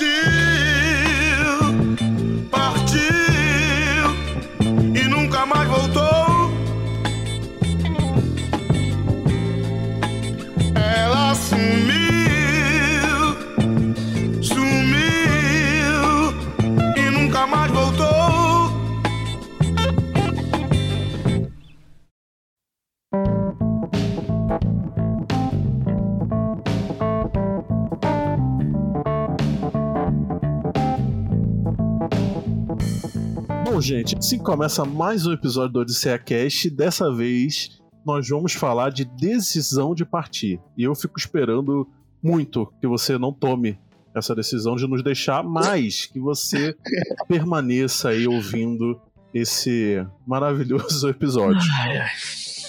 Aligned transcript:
G. 0.00 0.29
gente, 33.90 34.16
assim 34.16 34.38
começa 34.38 34.84
mais 34.84 35.26
um 35.26 35.32
episódio 35.32 35.72
do 35.72 35.80
Odisseia 35.80 36.16
Cast. 36.16 36.70
Dessa 36.70 37.12
vez 37.12 37.80
nós 38.06 38.28
vamos 38.28 38.52
falar 38.52 38.90
de 38.90 39.04
decisão 39.04 39.96
de 39.96 40.04
partir. 40.04 40.60
E 40.78 40.84
eu 40.84 40.94
fico 40.94 41.18
esperando 41.18 41.88
muito 42.22 42.72
que 42.80 42.86
você 42.86 43.18
não 43.18 43.32
tome 43.32 43.80
essa 44.14 44.32
decisão 44.32 44.76
de 44.76 44.86
nos 44.86 45.02
deixar, 45.02 45.42
mas 45.42 46.06
que 46.06 46.20
você 46.20 46.76
permaneça 47.26 48.10
aí 48.10 48.28
ouvindo 48.28 49.00
esse 49.34 50.06
maravilhoso 50.24 51.08
episódio. 51.08 51.68
Ai, 51.80 51.96
ai. 51.96 52.10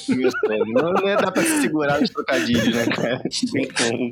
Não, 0.09 0.94
não 0.94 1.07
ia 1.07 1.17
dar 1.17 1.31
pra 1.31 1.44
se 1.44 1.61
segurar 1.61 1.99
nos 1.99 2.09
trocadilhos, 2.09 2.75
né, 2.75 2.85
cara? 2.88 3.21
Tem 3.52 3.67
como. 3.67 4.11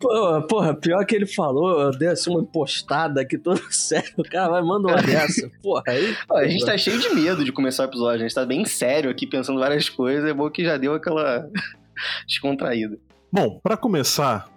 Pô, 0.00 0.42
porra, 0.48 0.74
pior 0.74 1.04
que 1.04 1.14
ele 1.14 1.26
falou, 1.26 1.80
eu 1.82 1.90
dei 1.90 2.08
assim 2.08 2.30
uma 2.30 2.40
impostada 2.40 3.20
aqui 3.20 3.38
todo 3.38 3.60
sério. 3.70 4.12
O 4.18 4.22
cara 4.24 4.50
vai 4.50 4.62
mandar 4.62 4.94
uma 4.94 5.02
dessa. 5.02 5.50
Porra, 5.62 5.82
aí. 5.88 6.14
Pô, 6.26 6.36
a 6.36 6.48
gente 6.48 6.64
tá 6.64 6.76
cheio 6.76 6.98
de 6.98 7.14
medo 7.14 7.44
de 7.44 7.52
começar 7.52 7.84
o 7.84 7.86
episódio. 7.86 8.20
A 8.20 8.28
gente 8.28 8.34
tá 8.34 8.44
bem 8.44 8.64
sério 8.64 9.10
aqui, 9.10 9.26
pensando 9.26 9.60
várias 9.60 9.88
coisas. 9.88 10.28
É 10.28 10.34
bom 10.34 10.50
que 10.50 10.64
já 10.64 10.76
deu 10.76 10.94
aquela 10.94 11.48
descontraída. 12.26 12.98
Bom, 13.32 13.58
para 13.62 13.76
começar, 13.76 14.48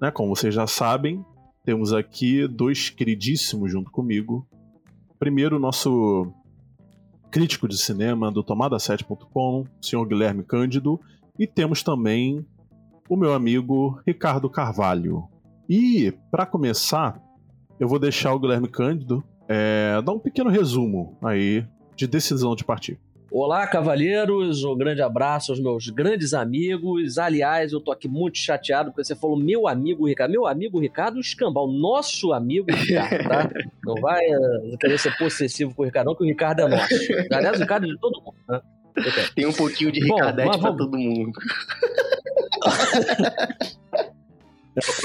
né, 0.00 0.10
como 0.10 0.34
vocês 0.34 0.54
já 0.54 0.66
sabem, 0.66 1.24
temos 1.64 1.92
aqui 1.92 2.46
dois 2.46 2.90
queridíssimos 2.90 3.70
junto 3.70 3.90
comigo. 3.90 4.46
Primeiro, 5.18 5.56
o 5.56 5.60
nosso 5.60 6.32
crítico 7.30 7.68
de 7.68 7.78
cinema 7.78 8.30
do 8.30 8.42
Tomada7.com, 8.42 9.62
o 9.62 9.84
senhor 9.84 10.06
Guilherme 10.06 10.42
Cândido, 10.42 11.00
e 11.38 11.46
temos 11.46 11.82
também 11.82 12.44
o 13.08 13.16
meu 13.16 13.32
amigo 13.32 14.00
Ricardo 14.06 14.50
Carvalho. 14.50 15.28
E, 15.68 16.12
para 16.30 16.46
começar, 16.46 17.20
eu 17.78 17.88
vou 17.88 17.98
deixar 17.98 18.32
o 18.32 18.38
Guilherme 18.38 18.68
Cândido 18.68 19.22
é, 19.48 20.00
dar 20.02 20.12
um 20.12 20.18
pequeno 20.18 20.50
resumo 20.50 21.16
aí 21.22 21.66
de 21.96 22.06
decisão 22.06 22.54
de 22.54 22.64
partir. 22.64 23.00
Olá, 23.30 23.66
cavalheiros, 23.66 24.64
um 24.64 24.74
grande 24.74 25.02
abraço 25.02 25.52
aos 25.52 25.60
meus 25.60 25.90
grandes 25.90 26.32
amigos. 26.32 27.18
Aliás, 27.18 27.72
eu 27.72 27.80
tô 27.80 27.92
aqui 27.92 28.08
muito 28.08 28.38
chateado 28.38 28.90
porque 28.90 29.04
você 29.04 29.14
falou 29.14 29.38
meu 29.38 29.68
amigo 29.68 30.08
Ricardo. 30.08 30.30
Meu 30.30 30.46
amigo 30.46 30.80
Ricardo 30.80 31.20
Escambau, 31.20 31.70
nosso 31.70 32.32
amigo 32.32 32.72
Ricardo, 32.72 33.28
tá? 33.28 33.50
Não 33.84 33.96
vai 33.96 34.24
uh, 34.26 34.78
querer 34.78 34.98
ser 34.98 35.14
possessivo 35.18 35.74
com 35.74 35.82
o 35.82 35.84
Ricardo, 35.84 36.06
não, 36.08 36.14
que 36.14 36.22
o 36.22 36.26
Ricardo 36.26 36.60
é 36.60 36.68
nosso. 36.68 36.94
Aliás, 37.30 37.58
o 37.58 37.60
Ricardo 37.60 37.84
é 37.84 37.88
de 37.88 37.98
todo 37.98 38.22
mundo, 38.22 38.36
né? 38.48 38.62
Tem 39.34 39.46
um 39.46 39.52
pouquinho 39.52 39.92
de 39.92 40.00
Ricardete 40.00 40.48
Bom, 40.48 40.58
pra 40.58 40.70
vamos... 40.70 40.78
todo 40.78 40.98
mundo. 40.98 41.32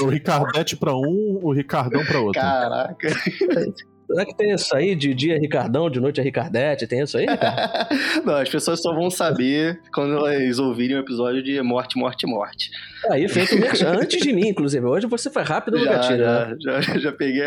o 0.00 0.06
Ricardete 0.06 0.76
pra 0.76 0.94
um, 0.94 1.40
o 1.42 1.52
Ricardão 1.52 2.04
pra 2.04 2.20
outro. 2.20 2.40
Caraca. 2.40 3.08
Será 4.06 4.24
que 4.24 4.36
tem 4.36 4.52
isso 4.52 4.74
aí 4.74 4.94
de 4.94 5.14
dia 5.14 5.36
é 5.36 5.38
Ricardão, 5.38 5.88
de 5.88 6.00
noite 6.00 6.20
é 6.20 6.22
Ricardete? 6.24 6.86
Tem 6.86 7.02
isso 7.02 7.16
aí, 7.16 7.26
Não, 8.24 8.36
as 8.36 8.48
pessoas 8.48 8.80
só 8.80 8.94
vão 8.94 9.10
saber 9.10 9.80
quando 9.92 10.14
elas 10.14 10.58
ouvirem 10.58 10.96
o 10.96 11.00
episódio 11.00 11.42
de 11.42 11.60
morte, 11.62 11.98
morte, 11.98 12.26
morte. 12.26 12.70
Aí, 13.10 13.28
feito 13.28 13.54
antes 13.86 14.20
de 14.20 14.32
mim, 14.32 14.48
inclusive. 14.48 14.84
Hoje 14.84 15.06
você 15.06 15.30
foi 15.30 15.42
rápido 15.42 15.78
no 15.78 15.84
já, 15.84 15.92
gatilho, 15.92 16.24
já, 16.24 16.46
né? 16.46 16.56
já, 16.60 16.80
já, 16.98 17.12
peguei 17.12 17.44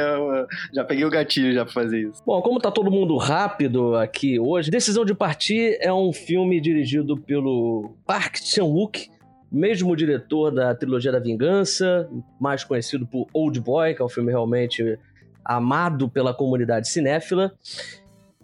já 0.74 0.84
peguei 0.84 1.06
o 1.06 1.10
gatilho 1.10 1.54
já 1.54 1.64
pra 1.64 1.74
fazer 1.74 2.02
isso. 2.02 2.22
Bom, 2.26 2.42
como 2.42 2.60
tá 2.60 2.72
todo 2.72 2.92
mundo 2.92 3.16
rápido 3.18 3.96
aqui 3.96 4.40
hoje, 4.40 4.70
Decisão 4.70 5.06
de 5.06 5.14
Partir 5.14 5.78
é 5.80 5.92
um 5.92 6.12
filme 6.14 6.60
dirigido 6.60 7.18
pelo 7.18 7.96
Park 8.06 8.38
Chan-wook, 8.38 9.10
mesmo 9.52 9.96
diretor 9.96 10.52
da 10.52 10.76
trilogia 10.76 11.12
da 11.12 11.20
Vingança, 11.20 12.10
mais 12.40 12.64
conhecido 12.64 13.08
por 13.08 13.28
Old 13.34 13.60
Boy, 13.60 13.94
que 13.94 14.02
é 14.02 14.06
um 14.06 14.10
filme 14.10 14.32
realmente 14.32 14.98
amado 15.48 16.10
pela 16.10 16.34
comunidade 16.34 16.90
cinéfila. 16.90 17.54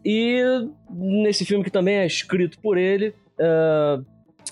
E 0.05 0.41
nesse 0.89 1.45
filme 1.45 1.63
que 1.63 1.69
também 1.69 1.95
é 1.95 2.05
escrito 2.05 2.57
por 2.59 2.77
ele, 2.77 3.09
uh, 3.39 4.03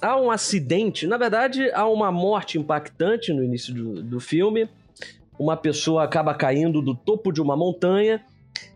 há 0.02 0.20
um 0.20 0.30
acidente. 0.30 1.08
Na 1.08 1.18
verdade, 1.18 1.72
há 1.72 1.88
uma 1.88 2.12
morte 2.12 2.60
impactante 2.60 3.32
no 3.34 3.44
início 3.44 3.74
do, 3.74 4.04
do 4.04 4.20
filme. 4.20 4.70
Uma 5.40 5.56
pessoa 5.56 6.04
acaba 6.04 6.34
caindo 6.34 6.82
do 6.82 6.94
topo 6.94 7.32
de 7.32 7.42
uma 7.42 7.56
montanha. 7.56 8.24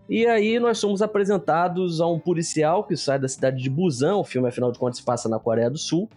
E 0.08 0.26
aí 0.26 0.60
nós 0.60 0.78
somos 0.78 1.02
apresentados 1.02 2.00
a 2.00 2.08
um 2.08 2.20
policial 2.20 2.84
que 2.84 2.96
sai 2.96 3.20
da 3.20 3.28
cidade 3.28 3.62
de 3.62 3.70
Busan. 3.70 4.16
O 4.16 4.24
filme, 4.24 4.48
afinal 4.48 4.72
de 4.72 4.80
contas, 4.80 4.98
se 4.98 5.04
passa 5.04 5.28
na 5.28 5.40
Coreia 5.40 5.70
do 5.70 5.78
Sul 5.78 6.10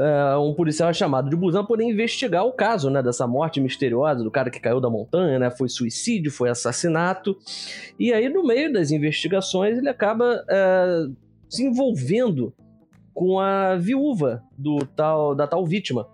uh, 0.00 0.40
um 0.40 0.54
policial 0.54 0.90
é 0.90 0.94
chamado 0.94 1.28
de 1.28 1.36
Busan 1.36 1.64
poder 1.64 1.84
investigar 1.84 2.44
o 2.44 2.52
caso, 2.52 2.90
né, 2.90 3.02
dessa 3.02 3.26
morte 3.26 3.60
misteriosa 3.60 4.24
do 4.24 4.30
cara 4.30 4.50
que 4.50 4.58
caiu 4.58 4.80
da 4.80 4.88
montanha, 4.88 5.38
né, 5.38 5.50
foi 5.50 5.68
suicídio, 5.68 6.32
foi 6.32 6.48
assassinato, 6.48 7.36
e 7.98 8.12
aí 8.12 8.28
no 8.28 8.44
meio 8.44 8.72
das 8.72 8.90
investigações 8.90 9.78
ele 9.78 9.88
acaba 9.88 10.42
uh, 10.42 11.14
se 11.48 11.64
envolvendo 11.64 12.52
com 13.12 13.38
a 13.38 13.76
viúva 13.76 14.42
do 14.56 14.78
tal 14.96 15.34
da 15.34 15.46
tal 15.46 15.66
vítima. 15.66 16.06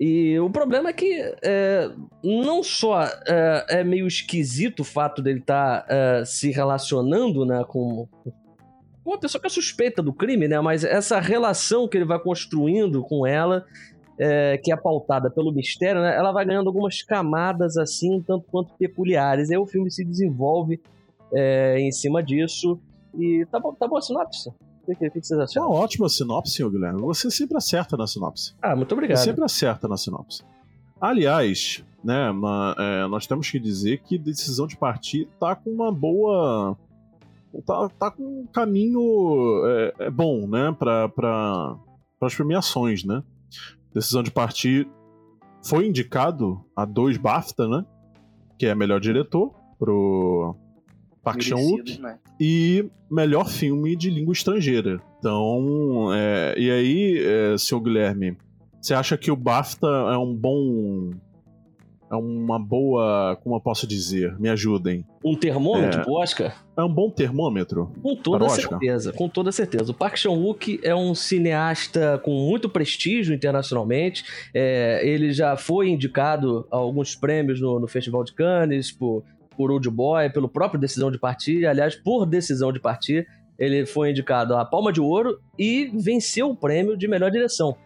E 0.00 0.38
o 0.38 0.48
problema 0.48 0.90
é 0.90 0.92
que 0.92 1.20
é, 1.42 1.90
não 2.22 2.62
só 2.62 3.02
é, 3.02 3.66
é, 3.68 3.84
meio 3.84 4.06
esquisito 4.06 4.80
o 4.80 4.84
fato 4.84 5.20
dele 5.20 5.40
estar 5.40 5.82
tá, 5.82 5.86
é, 5.92 6.24
se 6.24 6.52
relacionando 6.52 7.44
né, 7.44 7.64
com, 7.66 8.08
uma 9.08 9.18
pessoa 9.18 9.40
que 9.40 9.46
é 9.46 9.50
suspeita 9.50 10.02
do 10.02 10.12
crime, 10.12 10.48
né? 10.48 10.60
Mas 10.60 10.84
essa 10.84 11.18
relação 11.20 11.88
que 11.88 11.96
ele 11.96 12.04
vai 12.04 12.18
construindo 12.18 13.02
com 13.02 13.26
ela, 13.26 13.64
é, 14.18 14.58
que 14.58 14.72
é 14.72 14.76
pautada 14.76 15.30
pelo 15.30 15.52
mistério, 15.52 16.00
né? 16.00 16.16
Ela 16.16 16.32
vai 16.32 16.44
ganhando 16.44 16.68
algumas 16.68 17.02
camadas 17.02 17.76
assim, 17.76 18.22
tanto 18.26 18.46
quanto 18.50 18.74
peculiares. 18.74 19.50
E 19.50 19.54
aí 19.54 19.58
o 19.58 19.66
filme 19.66 19.90
se 19.90 20.04
desenvolve 20.04 20.80
é, 21.32 21.78
em 21.80 21.90
cima 21.92 22.22
disso. 22.22 22.78
E 23.18 23.46
tá 23.50 23.58
bom, 23.58 23.72
tá 23.74 23.86
bom 23.86 23.96
a 23.96 24.02
sinopse? 24.02 24.50
O 24.86 24.96
que, 24.96 25.10
que, 25.10 25.20
vocês 25.20 25.38
acham? 25.38 25.66
Uma 25.66 25.74
ótima 25.74 26.08
sinopse, 26.08 26.62
Guilherme. 26.68 27.00
Você 27.02 27.30
sempre 27.30 27.56
acerta 27.58 27.96
na 27.96 28.06
sinopse. 28.06 28.54
Ah, 28.62 28.74
muito 28.74 28.92
obrigado. 28.92 29.18
Você 29.18 29.24
sempre 29.24 29.44
acerta 29.44 29.86
na 29.86 29.96
sinopse. 29.96 30.42
Aliás, 31.00 31.84
né, 32.02 32.30
uma, 32.30 32.74
é, 32.78 33.06
nós 33.06 33.26
temos 33.26 33.50
que 33.50 33.58
dizer 33.58 33.98
que 33.98 34.18
decisão 34.18 34.66
de 34.66 34.76
partir 34.76 35.28
tá 35.38 35.54
com 35.54 35.70
uma 35.70 35.92
boa 35.92 36.76
tá, 37.66 37.88
tá 37.98 38.10
com 38.10 38.42
um 38.42 38.46
caminho 38.46 39.00
é, 39.66 40.06
é 40.06 40.10
bom, 40.10 40.46
né, 40.46 40.74
para 40.78 41.76
as 42.20 42.34
premiações, 42.34 43.04
né? 43.04 43.22
Decisão 43.94 44.22
de 44.22 44.30
Partir 44.30 44.88
foi 45.64 45.86
indicado 45.86 46.64
a 46.76 46.84
dois 46.84 47.16
BAFTA, 47.16 47.66
né? 47.68 47.84
Que 48.58 48.66
é 48.66 48.74
melhor 48.74 49.00
diretor 49.00 49.54
pro 49.78 50.56
Park 51.22 51.42
Chan-wook 51.42 52.00
né? 52.00 52.18
e 52.40 52.90
melhor 53.10 53.48
filme 53.48 53.96
de 53.96 54.10
língua 54.10 54.32
estrangeira. 54.32 55.00
Então, 55.18 56.10
é, 56.12 56.54
e 56.56 56.70
aí, 56.70 57.18
é, 57.24 57.58
seu 57.58 57.80
Guilherme, 57.80 58.36
você 58.80 58.94
acha 58.94 59.16
que 59.16 59.30
o 59.30 59.36
BAFTA 59.36 59.86
é 59.86 60.16
um 60.16 60.34
bom 60.34 61.10
é 62.10 62.16
uma 62.16 62.58
boa. 62.58 63.36
Como 63.42 63.56
eu 63.56 63.60
posso 63.60 63.86
dizer? 63.86 64.38
Me 64.38 64.48
ajudem. 64.48 65.04
Um 65.24 65.34
termômetro 65.34 66.00
é, 66.00 66.04
pro 66.04 66.14
Oscar? 66.14 66.64
É 66.76 66.82
um 66.82 66.92
bom 66.92 67.10
termômetro. 67.10 67.92
Com 68.02 68.16
toda 68.16 68.48
certeza, 68.48 69.12
com 69.12 69.28
toda 69.28 69.52
certeza. 69.52 69.92
O 69.92 69.94
Park 69.94 70.16
Chan-wook 70.16 70.80
é 70.82 70.94
um 70.94 71.14
cineasta 71.14 72.18
com 72.24 72.32
muito 72.32 72.68
prestígio 72.68 73.34
internacionalmente. 73.34 74.24
É, 74.54 75.00
ele 75.06 75.32
já 75.32 75.56
foi 75.56 75.90
indicado 75.90 76.66
a 76.70 76.76
alguns 76.76 77.14
prêmios 77.14 77.60
no, 77.60 77.78
no 77.78 77.86
Festival 77.86 78.24
de 78.24 78.32
Cannes, 78.32 78.90
por, 78.90 79.22
por 79.56 79.70
Old 79.70 79.90
Boy, 79.90 80.30
pelo 80.30 80.48
próprio 80.48 80.80
Decisão 80.80 81.10
de 81.10 81.18
Partir. 81.18 81.66
Aliás, 81.66 81.94
por 81.94 82.24
Decisão 82.24 82.72
de 82.72 82.80
Partir, 82.80 83.26
ele 83.58 83.84
foi 83.84 84.10
indicado 84.10 84.56
a 84.56 84.64
Palma 84.64 84.92
de 84.92 85.00
Ouro 85.00 85.40
e 85.58 85.90
venceu 85.94 86.50
o 86.50 86.56
prêmio 86.56 86.96
de 86.96 87.08
melhor 87.08 87.30
direção. 87.30 87.76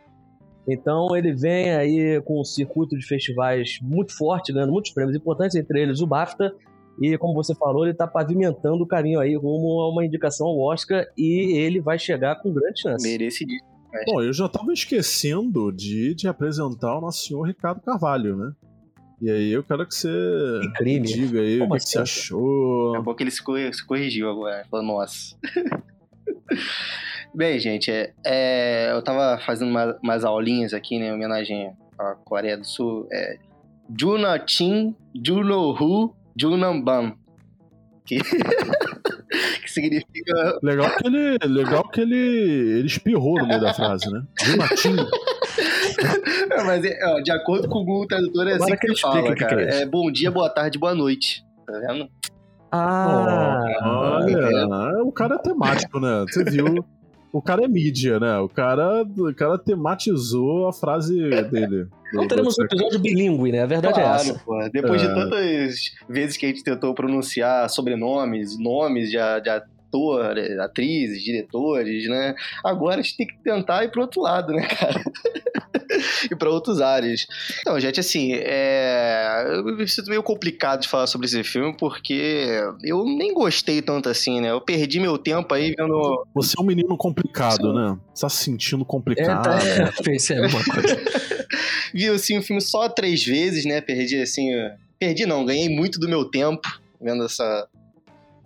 Então 0.69 1.17
ele 1.17 1.35
vem 1.35 1.75
aí 1.75 2.21
com 2.23 2.41
um 2.41 2.45
circuito 2.45 2.97
de 2.97 3.05
festivais 3.07 3.79
muito 3.83 4.17
forte, 4.17 4.53
ganhando 4.53 4.73
muitos 4.73 4.93
prêmios 4.93 5.17
importantes, 5.17 5.57
entre 5.57 5.81
eles 5.83 6.01
o 6.01 6.07
BAFTA. 6.07 6.55
E 7.01 7.17
como 7.19 7.35
você 7.35 7.55
falou, 7.55 7.85
ele 7.85 7.93
está 7.93 8.07
pavimentando 8.07 8.85
o 8.85 8.87
caminho 8.87 9.19
aí 9.19 9.35
rumo 9.35 9.81
a 9.81 9.91
uma 9.91 10.05
indicação 10.05 10.47
ao 10.47 10.59
Oscar 10.61 11.07
e 11.17 11.57
ele 11.57 11.81
vai 11.81 11.99
chegar 11.99 12.37
com 12.37 12.53
grande 12.53 12.81
chance. 12.81 13.09
Merecidíssimo. 13.09 13.73
Bom, 14.07 14.23
eu 14.23 14.33
já 14.33 14.47
estava 14.47 14.73
esquecendo 14.73 15.71
de, 15.73 16.15
de 16.15 16.27
apresentar 16.29 16.97
o 16.97 17.01
nosso 17.01 17.27
senhor 17.27 17.43
Ricardo 17.43 17.81
Carvalho, 17.81 18.37
né? 18.37 18.53
E 19.21 19.31
aí 19.31 19.53
eu 19.53 19.63
quero 19.63 19.87
que 19.87 19.95
você 19.95 20.09
Que 20.79 20.99
diga 21.01 21.41
aí 21.41 21.59
Como 21.59 21.75
o 21.75 21.77
que, 21.77 21.85
que 21.85 21.91
você 21.91 21.99
assim? 21.99 22.21
achou. 22.21 22.97
É 22.97 23.01
bom 23.01 23.15
que 23.15 23.23
ele 23.23 23.31
se 23.31 23.43
corrigiu 23.43 24.31
agora. 24.31 24.65
Falou, 24.71 24.87
nossa. 24.87 25.37
Bem, 27.35 27.59
gente, 27.59 27.91
é, 27.91 28.13
é, 28.25 28.91
eu 28.93 29.03
tava 29.03 29.39
fazendo 29.45 29.71
uma- 29.71 29.97
umas 30.03 30.25
aulinhas 30.25 30.75
aqui, 30.75 30.99
né, 30.99 31.07
em 31.09 31.13
homenagem 31.13 31.73
à 31.99 32.15
Coreia 32.25 32.57
do 32.59 32.65
Sul. 32.67 33.07
É, 33.13 33.37
Juna 33.99 34.43
Chin, 34.47 34.95
Juno 35.25 35.71
Hu, 35.73 36.15
Junam 36.37 36.81
Bam. 36.83 37.15
Que, 38.05 38.19
que 39.63 39.71
significa 39.71 40.59
Legal 40.63 40.91
que 40.97 41.07
ele, 41.07 41.39
legal 41.47 41.89
que 41.89 42.01
ele, 42.01 42.17
ele 42.17 42.87
espirrou 42.87 43.39
no 43.39 43.47
meio 43.47 43.61
da 43.61 43.73
frase, 43.73 44.11
né? 44.11 44.23
Junatinho. 44.43 45.07
É, 46.51 46.63
Mas, 46.65 46.85
é, 46.85 46.99
ó, 47.05 47.21
de 47.21 47.31
acordo 47.31 47.69
com 47.69 47.81
o 47.81 47.85
Google 47.85 48.07
Tradutor, 48.07 48.49
é 48.49 48.55
Agora 48.55 48.65
assim 48.65 48.73
que 48.81 48.87
que 48.87 48.87
ele 48.93 48.99
fala, 49.01 49.15
explica 49.21 49.33
o 49.33 49.37
que 49.37 49.45
cara. 49.45 49.67
que 49.67 49.75
é. 49.75 49.83
É 49.83 49.87
bom 49.87 50.11
dia, 50.11 50.31
boa 50.31 50.49
tarde, 50.49 50.79
boa 50.79 50.95
noite. 50.95 51.45
Tá 51.67 51.73
vendo? 51.79 52.09
Ah, 52.71 53.61
Olha, 53.83 55.03
o 55.05 55.13
cara 55.13 55.35
é 55.37 55.39
temático, 55.39 56.01
né? 56.01 56.25
Você 56.29 56.45
viu? 56.45 56.85
O 57.33 57.41
cara 57.41 57.65
é 57.65 57.69
mídia, 57.69 58.21
né? 58.21 58.39
O 58.39 58.49
cara, 58.49 59.03
o 59.03 59.35
cara 59.35 59.57
tematizou 59.59 60.69
a 60.69 60.73
frase 60.73 61.19
dele. 61.51 61.87
Não 62.13 62.29
teremos 62.29 62.59
um 62.59 62.65
episódio 62.65 62.99
bilíngue, 62.99 63.51
né? 63.53 63.63
A 63.63 63.67
verdade 63.67 64.01
é 64.01 64.05
essa. 64.05 64.35
pô. 64.45 64.59
Depois 64.71 65.03
É. 65.03 65.07
de 65.09 65.15
tantas 65.15 65.81
vezes 66.09 66.37
que 66.37 66.45
a 66.45 66.49
gente 66.51 66.63
tentou 66.63 66.93
pronunciar 66.95 67.69
sobrenomes, 67.71 68.59
nomes 68.59 69.09
de, 69.11 69.17
de 69.17 69.49
ator, 69.49 70.35
atrizes, 70.61 71.23
diretores, 71.23 72.07
né? 72.09 72.35
Agora 72.63 73.01
a 73.01 73.03
gente 73.03 73.17
tem 73.17 73.27
que 73.27 73.39
tentar 73.43 73.83
ir 73.85 73.91
pro 73.91 74.03
outro 74.03 74.21
lado, 74.21 74.53
né, 74.53 74.67
cara? 74.67 75.01
e 76.33 76.37
para 76.37 76.51
outros 76.51 76.81
áreas. 76.81 77.27
Então, 77.61 77.79
gente, 77.79 78.01
assim, 78.01 78.33
é... 78.35 79.45
eu 79.55 79.77
me 79.77 79.87
sinto 79.89 80.09
meio 80.09 80.23
complicado 80.23 80.81
de 80.83 80.89
falar 80.89 81.07
sobre 81.07 81.27
esse 81.27 81.43
filme 81.45 81.75
porque 81.77 82.61
eu 82.83 83.05
nem 83.05 83.33
gostei 83.33 83.81
tanto 83.83 84.09
assim, 84.09 84.41
né? 84.41 84.51
Eu 84.51 84.61
perdi 84.61 85.01
meu 85.01 85.19
tempo 85.19 85.53
aí 85.55 85.75
vendo. 85.77 86.27
Você 86.35 86.55
é 86.59 86.63
um 86.63 86.67
menino 86.67 86.97
complicado, 86.97 87.73
né? 87.73 87.99
Você 88.15 88.23
tá 88.23 88.29
se 88.29 88.45
sentindo 88.45 88.83
É, 88.83 88.87
complicado. 88.87 89.43
tá, 89.45 89.59
é, 89.65 89.91
pensei 90.03 90.39
a 90.39 90.43
mesma 90.43 90.65
coisa. 90.65 91.01
Vi 91.95 92.09
assim, 92.09 92.39
o 92.39 92.43
filme 92.43 92.61
só 92.61 92.89
três 92.89 93.25
vezes, 93.25 93.65
né? 93.65 93.81
Perdi 93.81 94.21
assim. 94.21 94.49
Perdi 94.99 95.27
não, 95.27 95.45
ganhei 95.45 95.69
muito 95.69 95.99
do 95.99 96.09
meu 96.09 96.25
tempo 96.25 96.81
vendo 97.03 97.25
essa, 97.25 97.69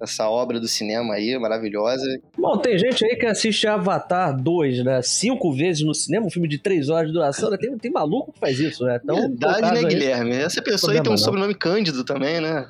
essa 0.00 0.28
obra 0.28 0.60
do 0.60 0.68
cinema 0.68 1.14
aí, 1.14 1.38
maravilhosa. 1.38 2.04
Bom, 2.36 2.56
tem 2.58 2.78
gente 2.78 3.04
aí 3.04 3.16
que 3.16 3.26
assiste 3.26 3.66
Avatar 3.66 4.36
2, 4.40 4.84
né? 4.84 5.00
Cinco 5.02 5.52
vezes 5.52 5.84
no 5.84 5.94
cinema, 5.94 6.26
um 6.26 6.30
filme 6.30 6.48
de 6.48 6.58
três 6.58 6.88
horas 6.88 7.08
de 7.08 7.12
duração. 7.14 7.50
né? 7.50 7.56
Tem, 7.56 7.76
tem 7.78 7.90
maluco 7.90 8.32
que 8.32 8.38
faz 8.38 8.58
isso, 8.60 8.84
né? 8.84 9.00
Então, 9.02 9.16
Verdade, 9.16 9.72
né, 9.72 9.78
aí- 9.80 9.84
Guilherme? 9.86 10.32
Essa 10.36 10.60
pessoa 10.62 10.92
aí 10.92 11.00
tem 11.00 11.08
um 11.08 11.12
não. 11.14 11.18
sobrenome 11.18 11.54
Cândido 11.54 12.04
também, 12.04 12.40
né? 12.40 12.66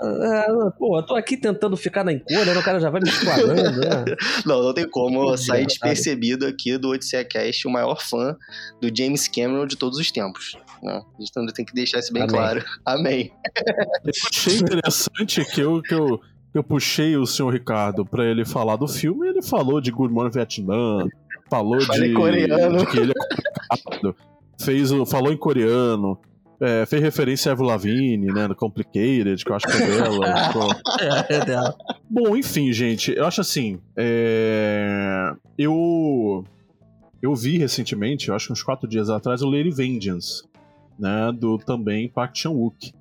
Ah, 0.00 0.70
pô, 0.78 0.98
eu 0.98 1.02
tô 1.02 1.14
aqui 1.14 1.36
tentando 1.36 1.76
ficar 1.76 2.04
na 2.04 2.12
encolha, 2.12 2.44
né? 2.54 2.58
O 2.58 2.62
cara 2.62 2.80
já 2.80 2.90
vai 2.90 3.00
me 3.00 3.08
esquadrando, 3.08 3.80
né? 3.80 4.04
Não, 4.46 4.62
não 4.62 4.74
tem 4.74 4.88
como 4.88 5.30
eu 5.30 5.36
sair 5.36 5.66
despercebido 5.66 6.46
aqui 6.46 6.76
do 6.78 6.88
Odisseia 6.90 7.24
Cast, 7.24 7.66
o 7.66 7.70
maior 7.70 8.00
fã 8.02 8.36
do 8.80 8.90
James 8.96 9.28
Cameron 9.28 9.66
de 9.66 9.76
todos 9.76 9.98
os 9.98 10.10
tempos. 10.10 10.56
Né? 10.82 11.00
A 11.18 11.22
gente 11.22 11.54
tem 11.54 11.64
que 11.64 11.72
deixar 11.72 12.00
isso 12.00 12.12
bem 12.12 12.22
Amém. 12.22 12.34
claro. 12.34 12.64
Amém. 12.84 13.32
Eu 14.04 14.12
achei 14.30 14.58
interessante 14.58 15.44
que 15.44 15.60
eu, 15.60 15.80
que 15.80 15.94
eu, 15.94 16.18
que 16.18 16.58
eu 16.58 16.64
puxei 16.64 17.16
o 17.16 17.24
senhor 17.24 17.52
Ricardo 17.52 18.04
pra 18.04 18.24
ele 18.24 18.44
falar 18.44 18.76
do 18.76 18.88
filme 18.88 19.26
e 19.26 19.30
ele 19.30 19.42
falou 19.42 19.80
de 19.80 19.92
Good 19.92 20.12
Morning 20.12 20.32
Vietnam, 20.32 21.06
falou 21.48 21.78
de, 21.78 22.12
coreano. 22.12 22.78
de 22.78 22.86
que 22.86 22.98
ele 22.98 23.12
é 23.12 23.76
complicado, 23.76 24.16
fez 24.60 24.90
o, 24.90 25.06
falou 25.06 25.32
em 25.32 25.36
coreano, 25.36 26.18
é, 26.60 26.84
fez 26.84 27.00
referência 27.00 27.50
a 27.50 27.52
Avril 27.52 27.68
Lavigne, 27.68 28.26
né, 28.32 28.48
no 28.48 28.56
Complicated, 28.56 29.44
que 29.44 29.50
eu 29.50 29.56
acho 29.56 29.66
que 29.66 29.72
é 29.72 29.86
dela. 29.86 30.82
É, 31.28 31.34
é 31.36 31.44
dela. 31.44 31.76
Bom, 32.10 32.36
enfim, 32.36 32.72
gente, 32.72 33.12
eu 33.12 33.26
acho 33.26 33.40
assim, 33.40 33.80
é, 33.96 35.32
eu 35.56 36.44
eu 37.22 37.36
vi 37.36 37.56
recentemente, 37.56 38.28
eu 38.28 38.34
acho 38.34 38.48
que 38.48 38.52
uns 38.52 38.62
quatro 38.64 38.88
dias 38.88 39.08
atrás, 39.08 39.42
o 39.42 39.48
Lady 39.48 39.70
Vengeance, 39.70 40.42
né, 41.02 41.32
do 41.36 41.58
também 41.58 42.08
Park 42.08 42.36
Chan-wook. 42.36 42.94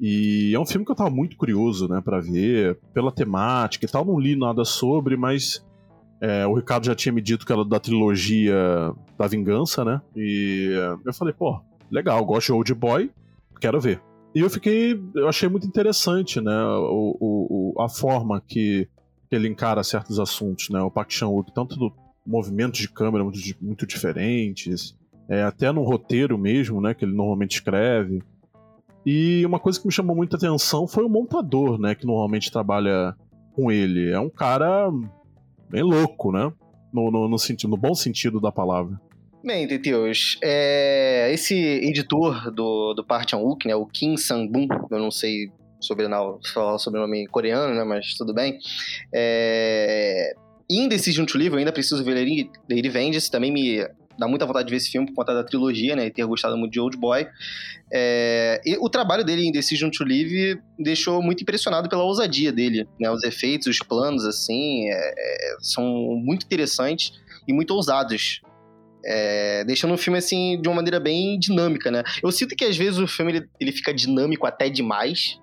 E 0.00 0.52
é 0.54 0.58
um 0.58 0.64
filme 0.64 0.84
que 0.86 0.90
eu 0.90 0.96
tava 0.96 1.10
muito 1.10 1.36
curioso, 1.36 1.86
né, 1.88 2.00
para 2.00 2.20
ver, 2.20 2.78
pela 2.94 3.12
temática 3.12 3.84
e 3.84 3.88
tal, 3.88 4.04
não 4.04 4.18
li 4.18 4.34
nada 4.34 4.64
sobre, 4.64 5.16
mas 5.16 5.64
é, 6.20 6.46
o 6.46 6.54
Ricardo 6.54 6.86
já 6.86 6.94
tinha 6.94 7.12
me 7.12 7.20
dito 7.20 7.44
que 7.44 7.52
era 7.52 7.64
da 7.64 7.78
trilogia 7.78 8.54
da 9.18 9.26
Vingança, 9.26 9.84
né, 9.84 10.00
e 10.16 10.70
é, 10.72 11.08
eu 11.08 11.12
falei, 11.12 11.34
pô, 11.34 11.60
legal, 11.90 12.24
gosto 12.24 12.46
de 12.46 12.52
Old 12.52 12.74
Boy, 12.74 13.10
quero 13.60 13.80
ver. 13.80 14.00
E 14.34 14.40
eu 14.40 14.48
fiquei, 14.48 14.98
eu 15.16 15.28
achei 15.28 15.48
muito 15.48 15.66
interessante, 15.66 16.40
né, 16.40 16.64
o, 16.64 17.74
o- 17.74 17.82
a 17.82 17.88
forma 17.88 18.40
que, 18.40 18.88
que 19.28 19.34
ele 19.36 19.48
encara 19.48 19.82
certos 19.82 20.18
assuntos, 20.20 20.70
né, 20.70 20.80
o 20.80 20.90
Park 20.90 21.10
Chan-wook, 21.10 21.52
tanto 21.52 21.76
do 21.76 21.92
movimentos 22.24 22.78
de 22.80 22.88
câmera 22.88 23.24
muito, 23.24 23.38
muito 23.60 23.86
diferentes, 23.86 24.94
é, 25.28 25.42
até 25.42 25.70
no 25.70 25.82
roteiro 25.82 26.38
mesmo, 26.38 26.80
né, 26.80 26.94
que 26.94 27.04
ele 27.04 27.14
normalmente 27.14 27.56
escreve. 27.56 28.22
E 29.04 29.44
uma 29.44 29.60
coisa 29.60 29.78
que 29.78 29.86
me 29.86 29.92
chamou 29.92 30.16
muita 30.16 30.36
atenção 30.36 30.86
foi 30.86 31.04
o 31.04 31.08
montador, 31.08 31.78
né, 31.78 31.94
que 31.94 32.06
normalmente 32.06 32.50
trabalha 32.50 33.14
com 33.54 33.70
ele. 33.70 34.10
É 34.10 34.18
um 34.18 34.30
cara 34.30 34.90
bem 35.68 35.82
louco, 35.82 36.32
né, 36.32 36.52
no, 36.92 37.10
no, 37.10 37.28
no 37.28 37.38
sentido, 37.38 37.70
no 37.70 37.76
bom 37.76 37.94
sentido 37.94 38.40
da 38.40 38.50
palavra. 38.50 38.98
Bem, 39.44 39.68
Teteus, 39.68 40.36
é, 40.42 41.30
esse 41.32 41.54
editor 41.54 42.50
do, 42.50 42.92
do 42.94 43.04
Park 43.04 43.32
né, 43.66 43.74
o 43.74 43.86
Kim 43.86 44.16
Sang-boon, 44.16 44.66
eu 44.90 44.98
não 44.98 45.10
sei 45.10 45.50
sobrenome, 45.80 46.40
falar 46.52 46.74
o 46.74 46.78
sobrenome 46.78 47.26
coreano, 47.28 47.74
né, 47.74 47.84
mas 47.84 48.14
tudo 48.14 48.34
bem. 48.34 48.58
É, 49.14 50.34
em 50.68 50.88
Decision 50.88 51.24
to 51.24 51.38
Live, 51.38 51.52
eu 51.52 51.58
ainda 51.58 51.72
preciso 51.72 52.02
ver 52.02 52.16
Vengeance, 52.90 53.30
também 53.30 53.52
me 53.52 53.86
dá 54.18 54.26
muita 54.26 54.44
vontade 54.44 54.66
de 54.66 54.70
ver 54.70 54.78
esse 54.78 54.90
filme 54.90 55.06
por 55.06 55.14
conta 55.14 55.32
da 55.32 55.44
trilogia, 55.44 55.94
né, 55.94 56.06
e 56.06 56.10
ter 56.10 56.24
gostado 56.26 56.56
muito 56.56 56.72
de 56.72 56.80
Old 56.80 56.96
Boy. 56.96 57.26
É, 57.92 58.60
e 58.64 58.76
o 58.78 58.88
trabalho 58.88 59.24
dele 59.24 59.46
em 59.46 59.52
Decision 59.52 59.90
to 59.90 60.04
Live 60.04 60.60
deixou 60.78 61.22
muito 61.22 61.42
impressionado 61.42 61.88
pela 61.88 62.02
ousadia 62.02 62.52
dele, 62.52 62.86
né, 63.00 63.10
os 63.10 63.22
efeitos, 63.22 63.68
os 63.68 63.78
planos, 63.78 64.24
assim, 64.24 64.88
é, 64.88 65.14
é, 65.16 65.56
são 65.60 65.84
muito 66.22 66.44
interessantes 66.44 67.12
e 67.46 67.52
muito 67.52 67.72
ousados. 67.72 68.42
É, 69.04 69.64
deixando 69.64 69.94
o 69.94 69.96
filme 69.96 70.18
assim 70.18 70.60
de 70.60 70.68
uma 70.68 70.74
maneira 70.74 70.98
bem 70.98 71.38
dinâmica, 71.38 71.88
né? 71.88 72.02
Eu 72.20 72.32
sinto 72.32 72.56
que 72.56 72.64
às 72.64 72.76
vezes 72.76 72.98
o 72.98 73.06
filme 73.06 73.32
ele, 73.32 73.48
ele 73.60 73.70
fica 73.70 73.94
dinâmico 73.94 74.44
até 74.44 74.68
demais, 74.68 75.40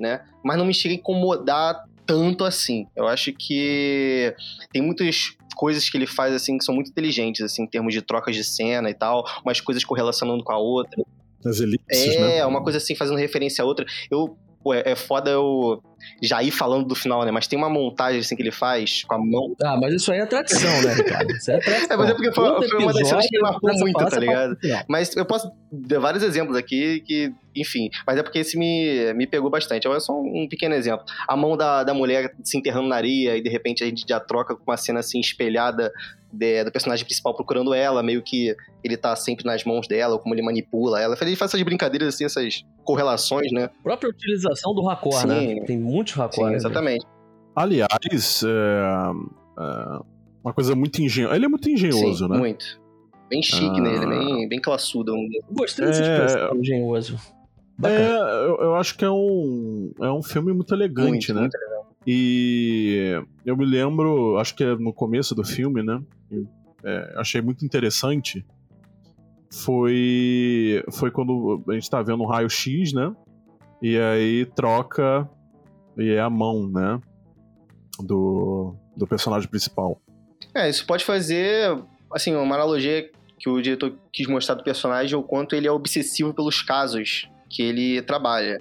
né? 0.00 0.24
Mas 0.42 0.56
não 0.56 0.64
me 0.64 0.72
chega 0.72 0.94
a 0.94 0.96
incomodar 0.96 1.84
tanto 2.06 2.42
assim. 2.42 2.86
Eu 2.96 3.06
acho 3.06 3.32
que 3.34 4.34
tem 4.72 4.80
muitas 4.80 5.36
coisas 5.56 5.88
que 5.88 5.96
ele 5.96 6.06
faz 6.06 6.32
assim 6.34 6.58
que 6.58 6.64
são 6.64 6.74
muito 6.74 6.90
inteligentes 6.90 7.40
assim 7.42 7.62
em 7.62 7.66
termos 7.66 7.92
de 7.92 8.02
trocas 8.02 8.36
de 8.36 8.44
cena 8.44 8.88
e 8.90 8.94
tal, 8.94 9.24
umas 9.44 9.60
coisas 9.60 9.82
correlacionando 9.82 10.44
com 10.44 10.52
a 10.52 10.58
outra. 10.58 11.02
As 11.44 11.60
elipses, 11.60 12.14
É, 12.14 12.20
né? 12.20 12.46
uma 12.46 12.62
coisa 12.62 12.78
assim 12.78 12.94
fazendo 12.94 13.16
referência 13.16 13.62
a 13.62 13.66
outra. 13.66 13.86
Eu 14.10 14.36
pô, 14.66 14.74
é, 14.74 14.82
é 14.84 14.96
foda 14.96 15.30
eu 15.30 15.80
já 16.20 16.42
ir 16.42 16.50
falando 16.50 16.86
do 16.86 16.94
final, 16.94 17.24
né? 17.24 17.30
Mas 17.30 17.46
tem 17.46 17.56
uma 17.58 17.70
montagem 17.70 18.18
assim 18.20 18.34
que 18.34 18.42
ele 18.42 18.50
faz 18.50 19.04
com 19.04 19.14
a 19.14 19.18
mão 19.18 19.54
Ah, 19.62 19.76
mas 19.80 19.94
isso 19.94 20.10
aí 20.10 20.18
é 20.18 20.26
tradição, 20.26 20.70
né, 20.82 20.94
Ricardo? 20.94 21.30
Isso 21.32 21.50
é 21.52 21.58
tradição. 21.58 21.86
É, 21.94 21.96
mas 21.96 22.10
é 22.10 22.14
porque 22.14 22.32
foi- 22.32 22.68
foi 22.68 22.78
uma 22.82 22.92
das 22.92 23.08
cenas 23.08 23.26
que 23.28 23.38
marcou 23.38 23.72
muito, 23.74 23.98
tá 23.98 24.10
fala 24.10 24.20
ligado? 24.20 24.56
final. 24.56 24.82
Mas 24.88 25.16
eu 25.16 25.24
posso 25.24 25.50
dar 25.70 26.00
vários 26.00 26.22
exemplos 26.24 26.56
aqui 26.56 27.00
que, 27.06 27.32
enfim, 27.54 27.88
mas 28.06 28.18
é 28.18 28.22
porque 28.24 28.40
esse 28.40 28.58
me, 28.58 29.12
me 29.14 29.26
pegou 29.26 29.48
bastante. 29.50 29.86
É 29.86 30.00
só 30.00 30.12
um 30.12 30.46
pequeno 30.48 30.74
exemplo. 30.74 31.04
A 31.28 31.36
mão 31.36 31.56
da, 31.56 31.84
da 31.84 31.94
mulher 31.94 32.32
se 32.42 32.58
enterrando 32.58 32.88
na 32.88 32.96
areia 32.96 33.36
e 33.36 33.42
de 33.42 33.48
repente 33.48 33.84
a 33.84 33.86
gente 33.86 34.04
já 34.08 34.18
troca 34.18 34.56
com 34.56 34.62
uma 34.68 34.76
cena 34.76 35.00
assim 35.00 35.20
espelhada 35.20 35.92
de- 36.36 36.64
do 36.64 36.70
personagem 36.72 37.04
principal 37.04 37.34
procurando 37.34 37.72
ela, 37.74 38.02
meio 38.02 38.22
que 38.22 38.54
ele 38.84 38.96
tá 38.96 39.14
sempre 39.16 39.44
nas 39.44 39.64
mãos 39.64 39.88
dela, 39.88 40.18
como 40.18 40.34
ele 40.34 40.42
manipula 40.42 41.00
ela. 41.00 41.16
Ele 41.20 41.36
faz 41.36 41.50
essas 41.52 41.62
brincadeiras 41.62 42.14
assim, 42.14 42.24
essas 42.24 42.64
correlações, 42.84 43.50
né? 43.52 43.64
A 43.64 43.82
própria 43.82 44.10
utilização 44.10 44.74
do 44.74 44.82
raccord, 44.84 45.22
Sim. 45.22 45.26
né? 45.28 45.64
Tem 45.66 45.78
muitos 45.78 46.12
Sim, 46.14 46.20
raccords. 46.20 46.50
né? 46.50 46.56
exatamente. 46.56 47.06
Aliás, 47.54 48.42
é, 48.44 49.10
é, 49.58 49.98
uma 50.44 50.52
coisa 50.52 50.74
muito 50.74 51.00
engenhosa. 51.02 51.34
Ele 51.34 51.46
é 51.46 51.48
muito 51.48 51.68
engenhoso, 51.70 52.24
Sim, 52.26 52.30
né? 52.30 52.38
muito. 52.38 52.80
Bem 53.28 53.42
chique 53.42 53.78
Ah. 53.78 53.80
nele, 53.80 54.06
bem, 54.06 54.48
bem 54.48 54.60
classudo. 54.60 55.12
Gostei 55.50 55.86
dessa 55.86 56.02
É, 56.02 56.14
expressão 56.26 56.56
engenhoso. 56.60 57.14
É, 57.16 57.80
Bacana. 57.82 58.04
eu, 58.46 58.56
eu 58.60 58.74
acho 58.76 58.96
que 58.96 59.04
é 59.04 59.10
um, 59.10 59.90
é 60.00 60.10
um 60.12 60.22
filme 60.22 60.52
muito 60.52 60.72
elegante, 60.72 61.10
Muito, 61.10 61.34
né? 61.34 61.40
muito 61.42 61.58
legal. 61.58 61.76
E 62.06 63.20
eu 63.44 63.56
me 63.56 63.64
lembro, 63.66 64.38
acho 64.38 64.54
que 64.54 64.62
é 64.62 64.76
no 64.76 64.92
começo 64.92 65.34
do 65.34 65.44
filme, 65.44 65.82
né? 65.82 66.00
É, 66.84 67.14
achei 67.16 67.40
muito 67.40 67.64
interessante. 67.64 68.44
Foi, 69.52 70.84
foi 70.92 71.10
quando 71.10 71.62
a 71.68 71.72
gente 71.72 71.88
tá 71.88 72.02
vendo 72.02 72.22
um 72.22 72.26
raio-x, 72.26 72.92
né? 72.92 73.14
E 73.82 73.98
aí 73.98 74.46
troca 74.46 75.28
e 75.96 76.10
é 76.10 76.20
a 76.20 76.30
mão, 76.30 76.68
né? 76.68 77.00
Do, 78.00 78.74
do 78.96 79.06
personagem 79.06 79.48
principal. 79.48 80.00
É, 80.54 80.68
isso 80.68 80.86
pode 80.86 81.04
fazer, 81.04 81.78
assim, 82.12 82.34
uma 82.34 82.54
analogia 82.54 83.10
que 83.38 83.48
o 83.48 83.60
diretor 83.60 83.96
quis 84.12 84.26
mostrar 84.26 84.54
do 84.54 84.64
personagem 84.64 85.16
o 85.16 85.22
quanto 85.22 85.54
ele 85.54 85.66
é 85.66 85.70
obsessivo 85.70 86.32
pelos 86.32 86.62
casos 86.62 87.28
que 87.50 87.62
ele 87.62 88.02
trabalha. 88.02 88.60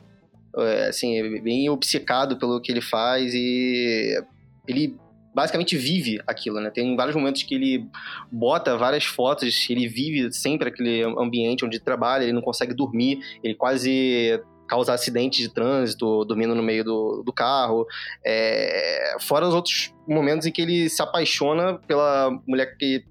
É, 0.57 0.88
assim, 0.88 1.17
é 1.17 1.41
bem 1.41 1.69
obcecado 1.69 2.38
pelo 2.38 2.62
que 2.62 2.72
ele 2.72 2.81
faz 2.81 3.34
e 3.34 4.22
ele 4.67 4.98
basicamente 5.36 5.75
vive 5.75 6.22
aquilo, 6.25 6.62
né? 6.62 6.72
Tem 6.72 6.96
vários 6.96 7.15
momentos 7.15 7.44
que 7.44 7.54
ele 7.54 7.88
bota 8.32 8.77
várias 8.77 9.04
fotos, 9.04 9.68
ele 9.70 9.86
vive 9.86 10.32
sempre 10.32 10.70
aquele 10.70 11.04
ambiente 11.04 11.65
onde 11.65 11.77
trabalha, 11.77 12.24
ele 12.24 12.32
não 12.32 12.42
consegue 12.42 12.74
dormir, 12.74 13.20
ele 13.44 13.54
quase 13.54 14.42
causa 14.68 14.94
acidentes 14.94 15.39
de 15.39 15.54
trânsito, 15.54 16.24
dormindo 16.24 16.56
no 16.56 16.63
meio 16.63 16.84
do, 16.86 17.22
do 17.24 17.34
carro. 17.34 17.86
É... 18.25 19.18
Fora 19.20 19.46
os 19.46 19.54
outros 19.54 19.94
momentos 20.08 20.48
em 20.48 20.51
que 20.51 20.62
ele 20.62 20.89
se 20.89 21.01
apaixona 21.01 21.77
pela 21.86 22.32
mulher 22.48 22.77
que 22.77 23.04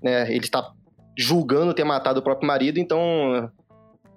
né, 0.00 0.30
ele 0.30 0.44
está 0.44 0.72
julgando 1.18 1.74
ter 1.74 1.84
matado 1.84 2.20
o 2.20 2.22
próprio 2.22 2.46
marido, 2.46 2.78
então 2.78 3.50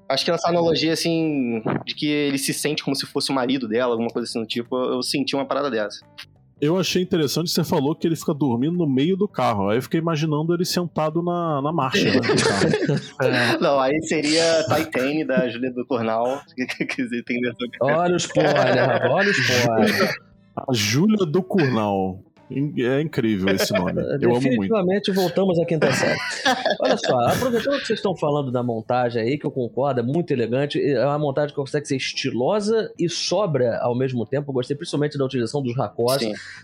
Acho 0.07 0.23
que 0.23 0.31
nessa 0.31 0.49
analogia, 0.49 0.93
assim, 0.93 1.63
de 1.83 1.95
que 1.95 2.07
ele 2.07 2.37
se 2.37 2.53
sente 2.53 2.83
como 2.83 2.95
se 2.95 3.07
fosse 3.07 3.31
o 3.31 3.33
marido 3.33 3.67
dela, 3.67 3.93
alguma 3.93 4.11
coisa 4.11 4.29
assim 4.29 4.39
do 4.39 4.45
tipo, 4.45 4.77
eu 4.77 5.01
senti 5.01 5.35
uma 5.35 5.47
parada 5.47 5.71
dessa. 5.71 6.05
Eu 6.61 6.77
achei 6.79 7.01
interessante, 7.01 7.51
você 7.51 7.63
falou 7.63 7.93
que 7.93 8.07
ele 8.07 8.15
fica 8.15 8.33
dormindo 8.33 8.77
no 8.77 8.87
meio 8.87 9.17
do 9.17 9.27
carro. 9.27 9.69
Aí 9.69 9.77
eu 9.77 9.81
fiquei 9.81 9.99
imaginando 9.99 10.53
ele 10.53 10.63
sentado 10.63 11.21
na, 11.21 11.61
na 11.61 11.71
marcha, 11.71 12.05
né, 12.05 12.19
é. 13.21 13.57
Não, 13.59 13.79
aí 13.79 14.01
seria 14.03 14.63
Titane 14.63 15.25
da 15.25 15.49
Julia 15.49 15.71
do 15.71 15.85
Cornal. 15.85 16.41
olha 17.81 18.13
o 18.13 18.17
spoiler, 18.17 19.11
olha 19.11 19.27
o 19.27 19.31
spoiler. 19.31 20.15
A 20.55 20.73
Júlia 20.73 21.25
do 21.25 21.43
Cornal. 21.43 22.23
É 22.49 23.01
incrível 23.01 23.53
esse 23.53 23.73
nome. 23.73 24.01
Eu 24.21 24.29
amo 24.29 24.41
muito. 24.41 24.43
Definitivamente 24.43 25.11
voltamos 25.11 25.59
à 25.59 25.65
quinta 25.65 25.91
série. 25.91 26.19
Olha 26.79 26.97
só, 26.97 27.17
aproveitando 27.27 27.79
que 27.79 27.87
vocês 27.87 27.99
estão 27.99 28.15
falando 28.15 28.51
da 28.51 28.61
montagem 28.61 29.21
aí, 29.21 29.37
que 29.37 29.45
eu 29.45 29.51
concordo, 29.51 29.99
é 29.99 30.03
muito 30.03 30.31
elegante. 30.31 30.81
É 30.81 31.03
uma 31.05 31.17
montagem 31.17 31.49
que 31.49 31.55
consegue 31.55 31.87
ser 31.87 31.95
estilosa 31.95 32.91
e 32.99 33.09
sobra 33.09 33.79
ao 33.79 33.97
mesmo 33.97 34.25
tempo. 34.25 34.51
Eu 34.51 34.53
gostei 34.53 34.75
principalmente 34.75 35.17
da 35.17 35.25
utilização 35.25 35.61
dos 35.61 35.75
racós, 35.75 36.21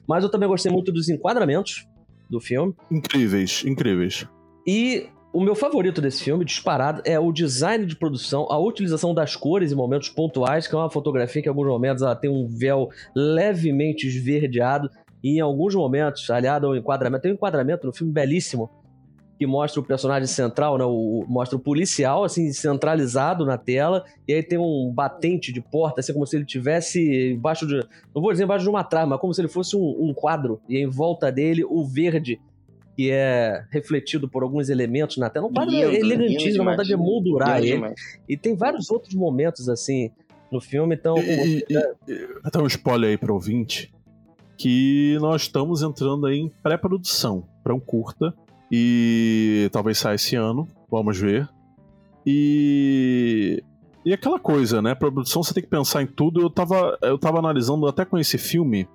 mas 0.08 0.24
eu 0.24 0.30
também 0.30 0.48
gostei 0.48 0.72
muito 0.72 0.92
dos 0.92 1.10
enquadramentos 1.10 1.88
do 2.30 2.40
filme. 2.40 2.74
Incríveis, 2.90 3.64
incríveis. 3.66 4.28
E 4.66 5.10
o 5.34 5.40
meu 5.40 5.56
favorito 5.56 6.02
desse 6.02 6.24
filme, 6.24 6.44
disparado, 6.44 7.02
é 7.06 7.18
o 7.18 7.32
design 7.32 7.86
de 7.86 7.96
produção, 7.96 8.48
a 8.50 8.60
utilização 8.60 9.14
das 9.14 9.34
cores 9.34 9.72
em 9.72 9.76
momentos 9.76 10.10
pontuais, 10.10 10.68
que 10.68 10.76
é 10.76 10.78
uma 10.78 10.90
fotografia 10.90 11.42
que 11.42 11.48
em 11.48 11.50
alguns 11.50 11.68
momentos 11.68 12.04
ela 12.04 12.16
tem 12.16 12.30
um 12.30 12.48
véu 12.48 12.90
levemente 13.16 14.06
esverdeado 14.08 14.90
e 15.24 15.38
em 15.38 15.40
alguns 15.40 15.76
momentos, 15.76 16.30
aliado 16.30 16.68
ao 16.68 16.76
enquadramento, 16.76 17.24
tem 17.24 17.32
um 17.32 17.36
enquadramento 17.36 17.86
no 17.86 17.94
filme 17.94 18.12
belíssimo 18.12 18.70
que 19.42 19.48
mostra 19.48 19.82
o 19.82 19.84
personagem 19.84 20.28
central, 20.28 20.78
né, 20.78 20.86
o, 20.86 21.26
mostra 21.28 21.58
o 21.58 21.60
policial 21.60 22.24
assim 22.24 22.54
centralizado 22.54 23.44
na 23.44 23.58
tela 23.58 24.06
e 24.28 24.34
aí 24.34 24.44
tem 24.44 24.60
um 24.60 24.92
batente 24.94 25.52
de 25.52 25.60
porta, 25.60 26.00
assim 26.00 26.14
como 26.14 26.28
se 26.28 26.36
ele 26.36 26.46
tivesse 26.46 27.32
embaixo 27.32 27.66
de, 27.66 27.78
não 28.14 28.22
vou 28.22 28.32
dizer 28.32 28.44
embaixo 28.44 28.64
de 28.64 28.70
uma 28.70 28.84
trama, 28.84 29.08
mas 29.08 29.20
como 29.20 29.34
se 29.34 29.42
ele 29.42 29.48
fosse 29.48 29.76
um, 29.76 29.98
um 30.00 30.14
quadro 30.14 30.62
e 30.70 30.78
em 30.78 30.88
volta 30.88 31.32
dele 31.32 31.66
o 31.68 31.84
verde 31.84 32.40
que 32.96 33.10
é 33.10 33.64
refletido 33.72 34.30
por 34.30 34.44
alguns 34.44 34.70
elementos 34.70 35.18
na 35.18 35.28
tela. 35.28 35.48
Um 35.48 35.54
quadro 35.54 35.74
lindo, 35.74 35.92
elegantíssimo, 35.92 36.64
na 36.64 36.72
verdade 36.72 36.94
é 36.94 36.98
moldurar 36.98 37.64
ele. 37.64 37.96
E 38.30 38.38
tem 38.38 38.56
vários 38.56 38.92
outros 38.92 39.16
momentos 39.16 39.68
assim 39.68 40.12
no 40.52 40.62
filme, 40.62 40.94
então. 40.94 41.18
E, 41.18 41.66
e, 41.68 41.74
e, 42.08 42.28
até 42.44 42.60
um 42.60 42.68
spoiler 42.68 43.10
aí 43.10 43.18
pro 43.18 43.34
ouvinte 43.34 43.92
que 44.62 45.18
nós 45.20 45.44
estamos 45.44 45.82
entrando 45.82 46.28
aí 46.28 46.38
em 46.38 46.50
pré-produção 46.62 47.44
para 47.64 47.74
um 47.74 47.80
curta 47.80 48.32
e 48.72 49.68
talvez 49.72 49.98
saia 49.98 50.16
esse 50.16 50.36
ano, 50.36 50.68
vamos 50.90 51.18
ver. 51.18 51.50
E 52.24 53.64
e 54.06 54.14
aquela 54.14 54.40
coisa, 54.40 54.82
né? 54.82 54.94
Produção 54.94 55.42
você 55.44 55.54
tem 55.54 55.64
que 55.64 55.70
pensar 55.70 56.04
em 56.04 56.08
tudo. 56.08 56.42
Eu 56.42 56.50
tava, 56.50 56.98
eu 57.02 57.18
tava 57.18 57.40
analisando 57.40 57.88
até 57.88 58.06
com 58.06 58.20
esse 58.20 58.38
filme. 58.38 58.88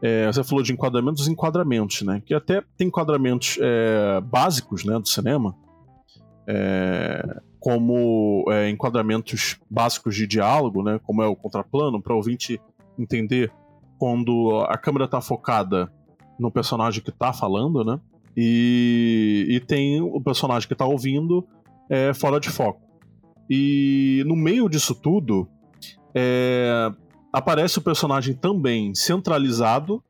É, 0.00 0.26
você 0.26 0.44
falou 0.44 0.62
de 0.62 0.72
enquadramentos, 0.72 1.26
enquadramentos, 1.26 2.02
né? 2.02 2.22
Que 2.24 2.32
até 2.32 2.62
tem 2.76 2.86
enquadramentos 2.86 3.58
é, 3.60 4.20
básicos, 4.20 4.84
né, 4.84 4.98
do 4.98 5.08
cinema, 5.08 5.54
é, 6.46 7.40
como 7.58 8.44
é, 8.48 8.68
enquadramentos 8.68 9.58
básicos 9.68 10.14
de 10.14 10.26
diálogo, 10.28 10.82
né? 10.82 11.00
Como 11.04 11.22
é 11.22 11.26
o 11.26 11.36
contraplano, 11.36 12.00
para 12.00 12.14
ouvinte 12.14 12.60
entender 12.98 13.52
quando 14.02 14.66
a 14.68 14.76
câmera 14.76 15.06
tá 15.06 15.20
focada 15.20 15.88
no 16.36 16.50
personagem 16.50 17.00
que 17.00 17.12
tá 17.12 17.32
falando, 17.32 17.84
né? 17.84 18.00
E, 18.36 19.46
e 19.48 19.60
tem 19.60 20.00
o 20.00 20.20
personagem 20.20 20.68
que 20.68 20.74
tá 20.74 20.84
ouvindo 20.84 21.46
é, 21.88 22.12
fora 22.12 22.40
de 22.40 22.50
foco. 22.50 22.82
E 23.48 24.24
no 24.26 24.34
meio 24.34 24.68
disso 24.68 24.92
tudo, 24.92 25.48
é, 26.12 26.90
aparece 27.32 27.78
o 27.78 27.80
personagem 27.80 28.34
também 28.34 28.92
centralizado 28.92 30.02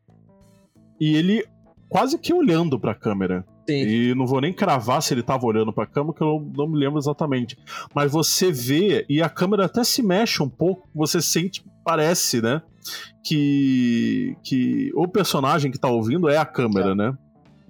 e 0.98 1.14
ele 1.14 1.44
quase 1.86 2.18
que 2.18 2.32
olhando 2.32 2.80
para 2.80 2.92
a 2.92 2.98
câmera. 2.98 3.44
Sim. 3.68 3.74
E 3.74 4.14
não 4.14 4.26
vou 4.26 4.40
nem 4.40 4.52
cravar 4.52 5.02
se 5.02 5.14
ele 5.14 5.22
tava 5.22 5.46
olhando 5.46 5.72
para 5.72 5.84
a 5.84 5.86
câmera, 5.86 6.14
que 6.14 6.22
eu 6.22 6.26
não, 6.26 6.52
não, 6.56 6.68
me 6.68 6.78
lembro 6.78 6.98
exatamente. 6.98 7.56
Mas 7.94 8.10
você 8.10 8.50
vê 8.50 9.06
e 9.08 9.22
a 9.22 9.28
câmera 9.28 9.66
até 9.66 9.84
se 9.84 10.02
mexe 10.02 10.42
um 10.42 10.48
pouco, 10.48 10.88
você 10.94 11.20
sente, 11.22 11.64
parece, 11.84 12.42
né? 12.42 12.62
que, 13.22 14.36
que 14.42 14.90
o 14.94 15.06
personagem 15.06 15.70
que 15.70 15.78
tá 15.78 15.88
ouvindo 15.88 16.28
é 16.28 16.36
a 16.36 16.44
câmera, 16.44 16.90
é. 16.90 16.94
né? 16.94 17.16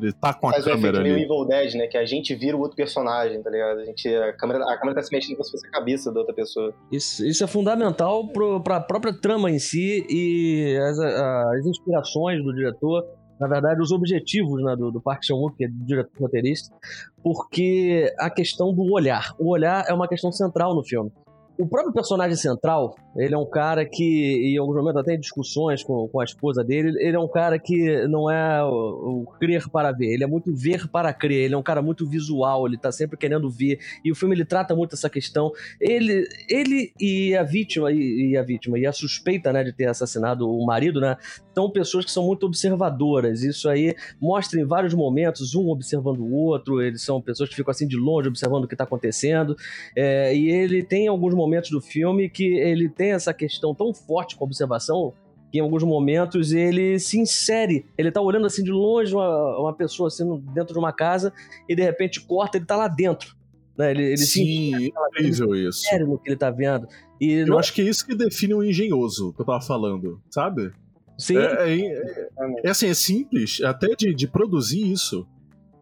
Ele 0.01 0.13
tá 0.13 0.33
com 0.33 0.49
a 0.49 0.53
Faz 0.53 0.65
câmera 0.65 0.99
ali. 0.99 1.13
meio 1.13 1.25
Evil 1.25 1.45
Dead, 1.45 1.75
né? 1.75 1.87
Que 1.87 1.99
a 1.99 2.05
gente 2.05 2.35
vira 2.35 2.57
o 2.57 2.61
outro 2.61 2.75
personagem, 2.75 3.41
tá 3.43 3.51
ligado? 3.51 3.81
A, 3.81 3.85
gente, 3.85 4.09
a, 4.09 4.33
câmera, 4.33 4.65
a 4.65 4.77
câmera 4.79 4.97
tá 4.97 5.03
se 5.03 5.15
mexendo 5.15 5.37
como 5.37 5.45
se 5.45 5.53
fosse 5.53 5.67
a 5.67 5.71
cabeça 5.71 6.11
da 6.11 6.21
outra 6.21 6.35
pessoa. 6.35 6.75
Isso, 6.91 7.25
isso 7.25 7.45
é 7.45 7.47
fundamental 7.47 8.27
pro, 8.29 8.61
pra 8.61 8.81
própria 8.81 9.13
trama 9.13 9.51
em 9.51 9.59
si 9.59 10.05
e 10.09 10.77
as, 10.79 10.99
as 10.99 11.67
inspirações 11.67 12.43
do 12.43 12.53
diretor 12.55 13.05
na 13.39 13.49
verdade, 13.49 13.81
os 13.81 13.91
objetivos 13.91 14.63
né, 14.63 14.77
do, 14.77 14.91
do 14.91 15.01
Park 15.01 15.25
Chan-wook, 15.25 15.57
que 15.57 15.65
é 15.65 15.69
diretor 15.69 16.11
roteirista, 16.21 16.75
porque 17.23 18.13
a 18.19 18.31
questão 18.31 18.73
do 18.73 18.93
olhar. 18.93 19.35
O 19.39 19.51
olhar 19.51 19.85
é 19.89 19.93
uma 19.93 20.09
questão 20.09 20.31
central 20.31 20.75
no 20.75 20.85
filme. 20.85 21.11
O 21.59 21.67
próprio 21.67 21.93
personagem 21.93 22.35
central, 22.35 22.97
ele 23.15 23.35
é 23.35 23.39
um 23.39 23.49
cara 23.49 23.85
que, 23.85 24.55
em 24.55 24.57
alguns 24.57 24.75
momentos 24.75 25.03
até 25.03 25.15
em 25.15 25.21
discussões 25.21 25.85
com, 25.85 26.09
com 26.09 26.21
a 26.21 26.25
esposa 26.25 26.65
dele, 26.65 26.97
ele 26.99 27.15
é 27.15 27.21
um 27.21 27.29
cara 27.29 27.59
que 27.59 28.07
não 28.09 28.31
é 28.31 28.65
o, 28.65 29.23
o, 29.23 29.27
crer 29.39 29.69
para 29.69 29.93
ver, 29.93 30.15
ele 30.15 30.25
é 30.25 30.27
muito 30.27 30.55
ver 30.55 30.89
para 30.89 31.13
crer, 31.13 31.45
ele 31.45 31.55
é 31.55 31.57
um 31.57 31.63
cara 31.63 31.83
muito 31.83 32.09
visual, 32.09 32.67
ele 32.67 32.79
tá 32.79 32.91
sempre 32.91 33.19
querendo 33.19 33.51
ver, 33.51 33.79
e 34.03 34.11
o 34.11 34.15
filme 34.15 34.35
ele 34.35 34.47
trata 34.47 34.75
muito 34.75 34.95
essa 34.95 35.11
questão. 35.11 35.53
Ele, 35.79 36.27
ele 36.49 36.93
e 36.99 37.37
a 37.37 37.43
vítima, 37.43 37.93
e, 37.93 38.31
e 38.31 38.37
a 38.37 38.43
vítima, 38.43 38.79
e 38.79 38.87
a 38.87 38.93
suspeita, 38.93 39.53
né, 39.53 39.63
de 39.63 39.75
ter 39.75 39.87
assassinado 39.87 40.51
o 40.51 40.65
marido, 40.65 41.01
né, 41.01 41.19
são 41.55 41.71
pessoas 41.71 42.07
que 42.07 42.11
são 42.11 42.25
muito 42.25 42.47
observadoras, 42.47 43.43
isso 43.43 43.69
aí 43.69 43.95
mostra 44.19 44.59
em 44.59 44.65
vários 44.65 44.95
momentos, 44.95 45.55
um 45.55 45.69
observando 45.69 46.21
o 46.21 46.33
outro, 46.35 46.81
eles 46.81 47.03
são 47.03 47.21
pessoas 47.21 47.51
que 47.51 47.57
ficam 47.57 47.71
assim 47.71 47.87
de 47.87 47.97
longe 47.97 48.29
observando 48.29 48.65
o 48.65 48.69
que 48.69 48.75
tá 48.75 48.85
acontecendo, 48.85 49.55
é, 49.95 50.35
e 50.35 50.49
ele 50.49 50.83
tem 50.83 51.09
alguns 51.09 51.35
momentos 51.35 51.42
do 51.71 51.81
filme 51.81 52.29
que 52.29 52.45
ele 52.45 52.89
tem 52.89 53.13
essa 53.13 53.33
questão 53.33 53.75
tão 53.75 53.93
forte 53.95 54.37
com 54.37 54.45
a 54.45 54.47
observação 54.47 55.13
que 55.51 55.59
em 55.59 55.61
alguns 55.61 55.83
momentos 55.83 56.53
ele 56.53 56.99
se 56.99 57.19
insere. 57.19 57.85
Ele 57.97 58.11
tá 58.11 58.23
olhando 58.23 58.47
assim 58.47 58.65
de 58.65 58.71
longe 58.71 59.15
uma, 59.15 59.59
uma 59.59 59.75
pessoa 59.75 60.09
assim 60.09 60.25
dentro 60.55 60.73
de 60.73 60.79
uma 60.79 60.93
casa 60.93 61.33
e 61.69 61.77
de 61.77 61.83
repente 61.83 62.21
corta, 62.23 62.57
ele 62.57 62.65
tá 62.65 62.75
lá 62.75 62.89
dentro. 62.89 63.37
Né? 63.77 63.91
Ele, 63.91 64.05
ele 64.05 64.17
Sim, 64.17 64.77
se 64.77 64.87
incrível 64.89 65.55
isso. 65.55 65.81
Sério 65.83 66.07
no 66.07 66.19
que 66.19 66.31
ele 66.31 66.37
tá 66.37 66.51
vendo. 66.51 66.89
E 67.21 67.33
Eu 67.33 67.49
não... 67.49 67.59
acho 67.59 67.73
que 67.75 67.83
é 67.83 67.85
isso 67.85 68.07
que 68.07 68.15
define 68.15 68.55
o 68.55 68.65
engenhoso 68.65 69.33
que 69.35 69.43
eu 69.43 69.47
tava 69.47 69.61
falando, 69.61 70.21
sabe? 70.31 70.73
Sim. 71.19 71.37
É, 71.37 71.69
é, 71.69 71.79
é, 71.79 72.31
é 72.65 72.71
assim, 72.71 72.89
é 72.89 72.95
simples, 72.95 73.61
até 73.63 73.95
de, 73.95 74.15
de 74.15 74.27
produzir 74.27 74.91
isso. 74.91 75.27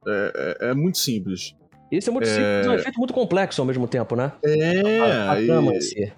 É, 0.06 0.56
é, 0.60 0.70
é 0.70 0.74
muito 0.74 0.98
simples. 0.98 1.54
Isso 1.90 2.10
é 2.10 2.12
muito 2.12 2.28
é... 2.28 2.32
simples, 2.32 2.66
é 2.66 2.70
um 2.70 2.74
efeito 2.74 2.98
muito 2.98 3.14
complexo 3.14 3.60
ao 3.60 3.66
mesmo 3.66 3.88
tempo, 3.88 4.14
né? 4.14 4.32
É. 4.44 5.00
A, 5.00 5.32
a 5.32 5.36
trama 5.36 5.72
e... 5.72 5.76
em 5.76 5.80
si. 5.80 6.12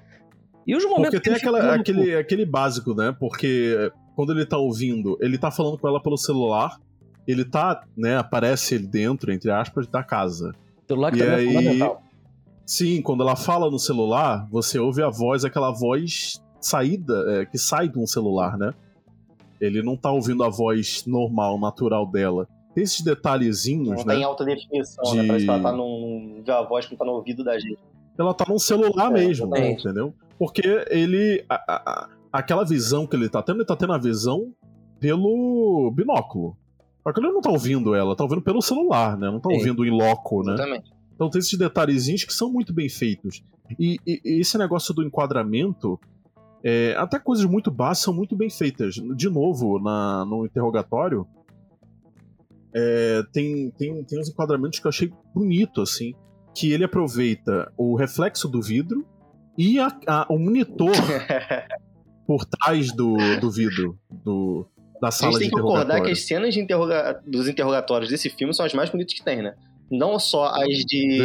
E 0.66 0.76
os 0.76 0.84
momentos 0.84 1.10
Porque 1.10 1.20
tem 1.20 1.34
aquela, 1.34 1.74
aquele, 1.74 2.14
aquele 2.14 2.46
básico, 2.46 2.94
né? 2.94 3.14
Porque 3.18 3.90
quando 4.14 4.32
ele 4.32 4.46
tá 4.46 4.58
ouvindo, 4.58 5.18
ele 5.20 5.38
tá 5.38 5.50
falando 5.50 5.78
com 5.78 5.88
ela 5.88 6.00
pelo 6.00 6.16
celular, 6.16 6.78
ele 7.26 7.44
tá, 7.44 7.82
né, 7.96 8.16
aparece 8.16 8.74
ele 8.74 8.86
dentro, 8.86 9.32
entre 9.32 9.50
aspas, 9.50 9.86
da 9.86 10.02
casa. 10.02 10.54
O 10.84 10.86
celular 10.86 11.10
que 11.10 11.18
e 11.18 11.20
também 11.20 11.34
é 11.34 11.38
aí... 11.38 11.48
é 11.48 11.52
fundamental. 11.52 12.02
Sim, 12.64 13.02
quando 13.02 13.22
ela 13.22 13.36
fala 13.36 13.70
no 13.70 13.78
celular, 13.78 14.46
você 14.50 14.78
ouve 14.78 15.02
a 15.02 15.08
voz, 15.08 15.44
aquela 15.44 15.72
voz 15.72 16.40
saída, 16.60 17.24
é, 17.28 17.44
que 17.44 17.58
sai 17.58 17.88
de 17.88 17.98
um 17.98 18.06
celular, 18.06 18.56
né? 18.56 18.72
Ele 19.60 19.82
não 19.82 19.96
tá 19.96 20.10
ouvindo 20.10 20.44
a 20.44 20.48
voz 20.48 21.04
normal, 21.06 21.58
natural 21.58 22.06
dela. 22.06 22.48
Tem 22.74 22.84
esses 22.84 23.02
detalhezinhos, 23.02 23.88
não 23.88 23.96
né? 23.96 24.02
Não 24.04 24.14
tem 24.14 24.24
alta 24.24 24.44
definição, 24.44 25.04
de... 25.04 25.16
né? 25.18 25.26
Parece 25.26 25.44
que 25.44 25.50
ela 25.50 25.62
tá 25.62 25.72
num. 25.72 26.42
a 26.46 26.62
voz 26.62 26.86
que 26.86 26.92
não 26.92 26.98
tá 26.98 27.04
no 27.04 27.12
ouvido 27.12 27.44
da 27.44 27.58
gente. 27.58 27.78
Ela 28.18 28.34
tá 28.34 28.44
num 28.48 28.58
celular 28.58 29.10
é, 29.10 29.14
mesmo, 29.14 29.56
entendeu? 29.56 30.14
Porque 30.38 30.62
ele. 30.90 31.44
A, 31.48 31.54
a, 31.68 32.08
aquela 32.32 32.64
visão 32.64 33.06
que 33.06 33.14
ele 33.16 33.28
tá 33.28 33.42
tendo, 33.42 33.58
ele 33.58 33.66
tá 33.66 33.76
tendo 33.76 33.92
a 33.92 33.98
visão 33.98 34.52
pelo 34.98 35.90
binóculo. 35.94 36.56
Só 37.02 37.12
que 37.12 37.20
ele 37.20 37.32
não 37.32 37.40
tá 37.40 37.50
ouvindo 37.50 37.94
ela, 37.94 38.14
tá 38.14 38.22
ouvindo 38.22 38.40
pelo 38.42 38.62
celular, 38.62 39.18
né? 39.18 39.30
Não 39.30 39.40
tá 39.40 39.50
Sim. 39.50 39.56
ouvindo 39.56 39.84
em 39.84 39.90
loco, 39.90 40.42
né? 40.44 40.54
Exatamente. 40.54 40.90
Então 41.14 41.28
tem 41.28 41.40
esses 41.40 41.58
detalhezinhos 41.58 42.24
que 42.24 42.32
são 42.32 42.50
muito 42.50 42.72
bem 42.72 42.88
feitos. 42.88 43.42
E, 43.78 43.98
e- 44.06 44.20
e 44.24 44.40
esse 44.40 44.56
negócio 44.56 44.94
do 44.94 45.02
enquadramento, 45.02 45.98
é, 46.62 46.94
até 46.96 47.18
coisas 47.18 47.44
muito 47.44 47.70
básicas 47.70 48.04
são 48.04 48.14
muito 48.14 48.36
bem 48.36 48.48
feitas. 48.48 48.94
De 48.94 49.28
novo, 49.28 49.78
na, 49.80 50.24
no 50.24 50.46
interrogatório, 50.46 51.26
é, 52.74 53.22
tem, 53.32 53.70
tem, 53.78 54.02
tem 54.04 54.20
uns 54.20 54.28
enquadramentos 54.28 54.78
que 54.78 54.86
eu 54.86 54.90
achei 54.90 55.10
bonito, 55.34 55.80
assim. 55.80 56.12
Que 56.54 56.72
ele 56.72 56.84
aproveita 56.84 57.72
o 57.78 57.96
reflexo 57.96 58.46
do 58.48 58.60
vidro 58.60 59.06
e 59.56 59.78
a- 59.78 59.96
a- 60.06 60.26
o 60.30 60.38
monitor 60.38 60.90
por 62.26 62.44
trás 62.44 62.92
do, 62.92 63.16
do 63.40 63.50
vidro 63.50 63.98
do, 64.24 64.66
da 65.00 65.08
A 65.08 65.10
sala 65.10 65.32
gente 65.32 65.44
de 65.44 65.48
tem 65.48 65.50
que 65.56 65.60
concordar 65.62 65.84
que 66.02 66.10
interrogatório. 66.10 66.12
as 66.12 66.26
cenas 66.26 66.56
interroga- 66.56 67.22
dos 67.26 67.48
interrogatórios 67.48 68.10
desse 68.10 68.30
filme 68.30 68.54
são 68.54 68.64
as 68.66 68.74
mais 68.74 68.90
bonitas 68.90 69.14
que 69.14 69.24
tem, 69.24 69.42
né? 69.42 69.54
Não 69.90 70.18
só 70.18 70.46
as 70.46 70.68
de 70.86 71.20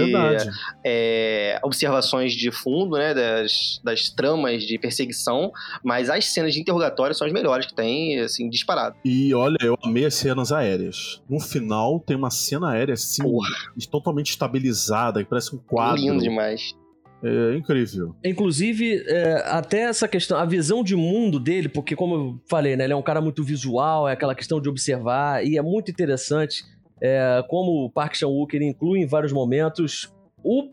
é, 0.86 1.60
observações 1.64 2.34
de 2.34 2.52
fundo, 2.52 2.98
né? 2.98 3.14
Das, 3.14 3.80
das 3.84 4.10
tramas 4.10 4.64
de 4.64 4.78
perseguição, 4.78 5.52
mas 5.84 6.10
as 6.10 6.26
cenas 6.26 6.54
de 6.54 6.62
interrogatório 6.62 7.16
são 7.16 7.26
as 7.26 7.34
melhores 7.34 7.66
que 7.66 7.76
tem, 7.76 8.20
assim, 8.20 8.50
disparado. 8.50 8.96
E 9.06 9.34
olha, 9.34 9.58
eu 9.62 9.78
amei 9.84 10.06
as 10.06 10.16
cenas 10.16 10.52
aéreas. 10.52 11.22
No 11.30 11.40
final 11.40 12.00
tem 12.00 12.18
uma 12.18 12.30
cena 12.30 12.72
aérea 12.72 12.94
assim, 12.94 13.24
Porra. 13.24 13.50
totalmente 13.90 14.32
estabilizada, 14.32 15.24
que 15.24 15.30
parece 15.30 15.56
um 15.56 15.60
quadro. 15.60 16.02
Lindo 16.02 16.22
demais. 16.22 16.76
É 17.24 17.56
incrível. 17.56 18.16
Inclusive, 18.24 19.04
é, 19.08 19.44
até 19.48 19.82
essa 19.82 20.08
questão, 20.08 20.38
a 20.38 20.46
visão 20.46 20.84
de 20.84 20.96
mundo 20.96 21.40
dele, 21.40 21.68
porque 21.68 21.96
como 21.96 22.16
eu 22.16 22.42
falei, 22.48 22.76
né, 22.76 22.84
ele 22.84 22.94
é 22.94 22.96
um 22.96 23.02
cara 23.02 23.20
muito 23.20 23.44
visual, 23.44 24.08
é 24.08 24.14
aquela 24.14 24.36
questão 24.36 24.62
de 24.62 24.70
observar, 24.70 25.44
e 25.44 25.58
é 25.58 25.62
muito 25.62 25.90
interessante 25.90 26.64
é, 27.02 27.44
como 27.48 27.86
o 27.86 27.90
Park 27.90 28.16
Chan-wook 28.16 28.56
inclui 28.58 29.00
em 29.00 29.08
vários 29.08 29.32
momentos 29.32 30.12
o, 30.44 30.64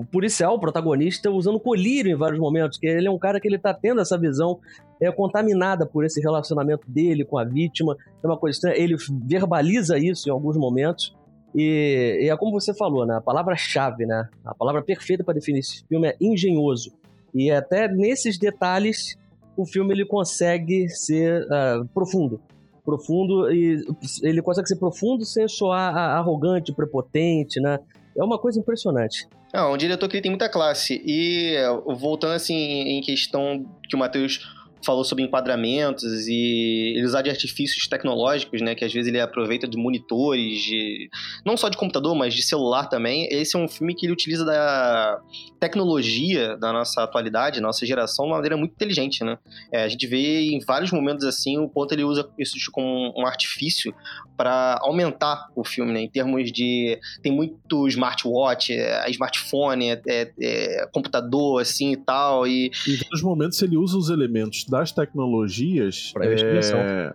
o 0.00 0.04
policial, 0.06 0.54
o 0.54 0.60
protagonista, 0.60 1.30
usando 1.30 1.58
colírio 1.58 2.12
em 2.12 2.16
vários 2.16 2.38
momentos, 2.38 2.78
que 2.78 2.86
ele 2.86 3.06
é 3.06 3.10
um 3.10 3.18
cara 3.18 3.40
que 3.40 3.48
ele 3.48 3.58
tá 3.58 3.72
tendo 3.72 4.00
essa 4.00 4.18
visão 4.18 4.58
é, 5.00 5.10
contaminada 5.10 5.86
por 5.86 6.04
esse 6.04 6.20
relacionamento 6.20 6.90
dele 6.90 7.24
com 7.24 7.38
a 7.38 7.44
vítima, 7.44 7.96
é 8.22 8.26
uma 8.26 8.36
coisa 8.36 8.56
estranha, 8.56 8.76
ele 8.76 8.96
verbaliza 9.24 9.98
isso 9.98 10.28
em 10.28 10.32
alguns 10.32 10.56
momentos, 10.56 11.16
e, 11.54 12.24
e 12.24 12.28
é 12.28 12.36
como 12.36 12.52
você 12.52 12.74
falou, 12.74 13.06
né? 13.06 13.16
A 13.16 13.20
palavra-chave, 13.20 14.04
né? 14.04 14.28
A 14.44 14.54
palavra 14.54 14.82
perfeita 14.82 15.24
para 15.24 15.34
definir 15.34 15.60
esse 15.60 15.84
filme 15.86 16.08
é 16.08 16.16
engenhoso. 16.20 16.92
E 17.34 17.50
até 17.50 17.88
nesses 17.88 18.38
detalhes, 18.38 19.16
o 19.56 19.64
filme 19.64 19.94
ele 19.94 20.04
consegue 20.04 20.88
ser 20.88 21.46
ah, 21.50 21.82
profundo. 21.94 22.40
Profundo 22.88 23.52
e 23.52 23.84
ele 24.22 24.40
consegue 24.40 24.66
ser 24.66 24.76
profundo 24.76 25.22
sem 25.22 25.46
soar 25.46 25.94
arrogante, 25.94 26.72
prepotente, 26.72 27.60
né? 27.60 27.78
É 28.16 28.24
uma 28.24 28.38
coisa 28.38 28.58
impressionante. 28.58 29.28
Não, 29.52 29.74
um 29.74 29.76
diretor 29.76 30.08
que 30.08 30.22
tem 30.22 30.30
muita 30.30 30.48
classe. 30.48 31.02
E 31.04 31.54
voltando 31.86 32.32
assim 32.32 32.54
em 32.54 33.02
questão 33.02 33.62
que 33.86 33.94
o 33.94 33.98
Matheus 33.98 34.40
falou 34.84 35.04
sobre 35.04 35.24
enquadramentos 35.24 36.26
e 36.28 36.94
ele 36.96 37.04
usar 37.04 37.22
de 37.22 37.30
artifícios 37.30 37.86
tecnológicos, 37.86 38.60
né, 38.60 38.74
que 38.74 38.84
às 38.84 38.92
vezes 38.92 39.08
ele 39.08 39.20
aproveita 39.20 39.66
de 39.66 39.76
monitores, 39.76 40.62
de 40.62 41.08
não 41.44 41.56
só 41.56 41.68
de 41.68 41.76
computador, 41.76 42.14
mas 42.14 42.34
de 42.34 42.42
celular 42.42 42.86
também. 42.86 43.28
Esse 43.30 43.56
é 43.56 43.58
um 43.58 43.68
filme 43.68 43.94
que 43.94 44.06
ele 44.06 44.12
utiliza 44.12 44.44
da 44.44 45.20
tecnologia 45.58 46.56
da 46.56 46.72
nossa 46.72 47.02
atualidade, 47.02 47.60
nossa 47.60 47.84
geração, 47.84 48.26
de 48.26 48.30
uma 48.30 48.36
maneira 48.36 48.56
muito 48.56 48.72
inteligente, 48.72 49.24
né? 49.24 49.38
É, 49.72 49.82
a 49.82 49.88
gente 49.88 50.06
vê 50.06 50.50
em 50.50 50.60
vários 50.60 50.92
momentos 50.92 51.24
assim 51.24 51.58
o 51.58 51.68
quanto 51.68 51.92
ele 51.92 52.04
usa 52.04 52.28
isso 52.38 52.56
como 52.70 53.12
um 53.16 53.26
artifício 53.26 53.94
para 54.36 54.78
aumentar 54.82 55.48
o 55.56 55.64
filme, 55.64 55.92
né, 55.92 56.00
em 56.00 56.08
termos 56.08 56.52
de 56.52 56.98
tem 57.22 57.32
muito 57.32 57.88
smartwatch, 57.88 58.72
é, 58.72 59.10
smartphone, 59.10 59.90
é, 59.90 60.00
é, 60.06 60.32
é, 60.40 60.86
computador 60.92 61.60
assim 61.60 61.92
e 61.92 61.96
tal 61.96 62.46
e 62.46 62.70
Em 62.86 62.96
vários 62.96 63.22
momentos 63.22 63.60
ele 63.60 63.76
usa 63.76 63.98
os 63.98 64.10
elementos 64.10 64.64
das 64.68 64.92
tecnologias. 64.92 66.12
Pra 66.12 66.26
investigação. 66.26 66.78
É, 66.78 67.14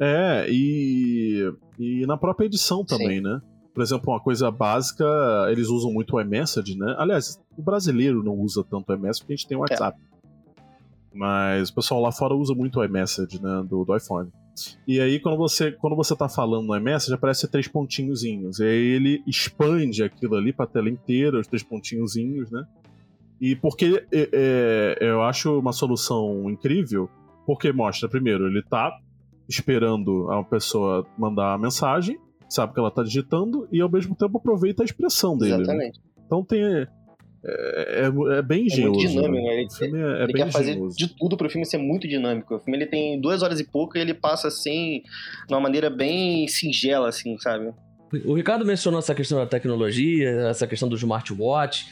é 0.00 0.46
e, 0.50 1.52
e 1.78 2.06
na 2.06 2.16
própria 2.16 2.46
edição 2.46 2.84
também, 2.84 3.20
né? 3.20 3.40
Por 3.74 3.82
exemplo, 3.82 4.12
uma 4.12 4.20
coisa 4.20 4.50
básica, 4.50 5.04
eles 5.50 5.68
usam 5.68 5.90
muito 5.92 6.16
o 6.16 6.20
iMessage, 6.20 6.76
né? 6.76 6.94
Aliás, 6.98 7.40
o 7.56 7.62
brasileiro 7.62 8.22
não 8.22 8.34
usa 8.34 8.62
tanto 8.62 8.90
o 8.90 8.94
iMessage 8.94 9.20
porque 9.20 9.32
a 9.32 9.36
gente 9.36 9.48
tem 9.48 9.56
o 9.56 9.60
WhatsApp. 9.60 9.98
Mas 11.14 11.70
o 11.70 11.74
pessoal 11.74 12.00
lá 12.00 12.12
fora 12.12 12.34
usa 12.34 12.54
muito 12.54 12.80
o 12.80 12.84
iMessage, 12.84 13.40
né? 13.40 13.64
Do, 13.68 13.84
do 13.84 13.96
iPhone. 13.96 14.30
E 14.86 15.00
aí, 15.00 15.18
quando 15.18 15.38
você, 15.38 15.72
quando 15.72 15.96
você 15.96 16.14
tá 16.14 16.28
falando 16.28 16.66
no 16.66 16.76
iMessage, 16.76 17.14
aparece 17.14 17.48
três 17.48 17.66
pontinhozinhos. 17.66 18.60
E 18.60 18.64
aí 18.64 18.86
ele 18.94 19.22
expande 19.26 20.02
aquilo 20.02 20.36
ali 20.36 20.52
pra 20.52 20.66
tela 20.66 20.90
inteira, 20.90 21.40
os 21.40 21.46
três 21.46 21.62
pontinhozinhos, 21.62 22.50
né? 22.50 22.66
E 23.42 23.56
porque 23.56 24.04
é, 24.12 24.28
é, 24.32 24.96
eu 25.00 25.20
acho 25.22 25.58
uma 25.58 25.72
solução 25.72 26.48
incrível, 26.48 27.10
porque 27.44 27.72
mostra, 27.72 28.08
primeiro, 28.08 28.46
ele 28.46 28.62
tá 28.62 28.96
esperando 29.48 30.30
a 30.30 30.44
pessoa 30.44 31.04
mandar 31.18 31.54
a 31.54 31.58
mensagem, 31.58 32.18
sabe 32.48 32.72
que 32.72 32.78
ela 32.78 32.90
tá 32.90 33.02
digitando, 33.02 33.66
e 33.72 33.80
ao 33.80 33.90
mesmo 33.90 34.14
tempo 34.14 34.38
aproveita 34.38 34.84
a 34.84 34.86
expressão 34.86 35.36
dele. 35.36 35.56
né? 35.56 35.62
exatamente. 35.62 36.00
Então 36.24 36.44
tem. 36.44 36.62
É, 36.64 36.86
é, 37.44 38.38
é 38.38 38.42
bem 38.42 38.62
É 38.62 38.66
engenhoso. 38.66 39.00
muito 39.00 39.10
dinâmico, 39.10 39.44
né? 39.44 39.50
né? 39.50 39.54
Ele- 39.56 39.66
O 39.66 39.70
filme 39.72 39.98
é, 39.98 40.02
é 40.20 40.22
ele 40.22 40.32
bem 40.32 40.44
quer 40.44 40.52
fazer 40.52 40.70
engenhoso. 40.70 40.96
de 40.96 41.08
tudo 41.18 41.36
pro 41.36 41.50
filme 41.50 41.66
ser 41.66 41.78
muito 41.78 42.06
dinâmico. 42.06 42.54
O 42.54 42.60
filme 42.60 42.78
ele 42.78 42.86
tem 42.86 43.20
duas 43.20 43.42
horas 43.42 43.58
e 43.58 43.64
pouco 43.64 43.98
e 43.98 44.00
ele 44.00 44.14
passa 44.14 44.46
assim, 44.46 45.02
de 45.48 45.52
uma 45.52 45.58
maneira 45.60 45.90
bem 45.90 46.46
singela, 46.46 47.08
assim, 47.08 47.36
sabe? 47.38 47.72
O 48.24 48.34
Ricardo 48.34 48.64
mencionou 48.64 49.00
essa 49.00 49.14
questão 49.14 49.38
da 49.38 49.46
tecnologia, 49.46 50.28
essa 50.48 50.66
questão 50.68 50.88
do 50.88 50.94
smartwatch. 50.94 51.86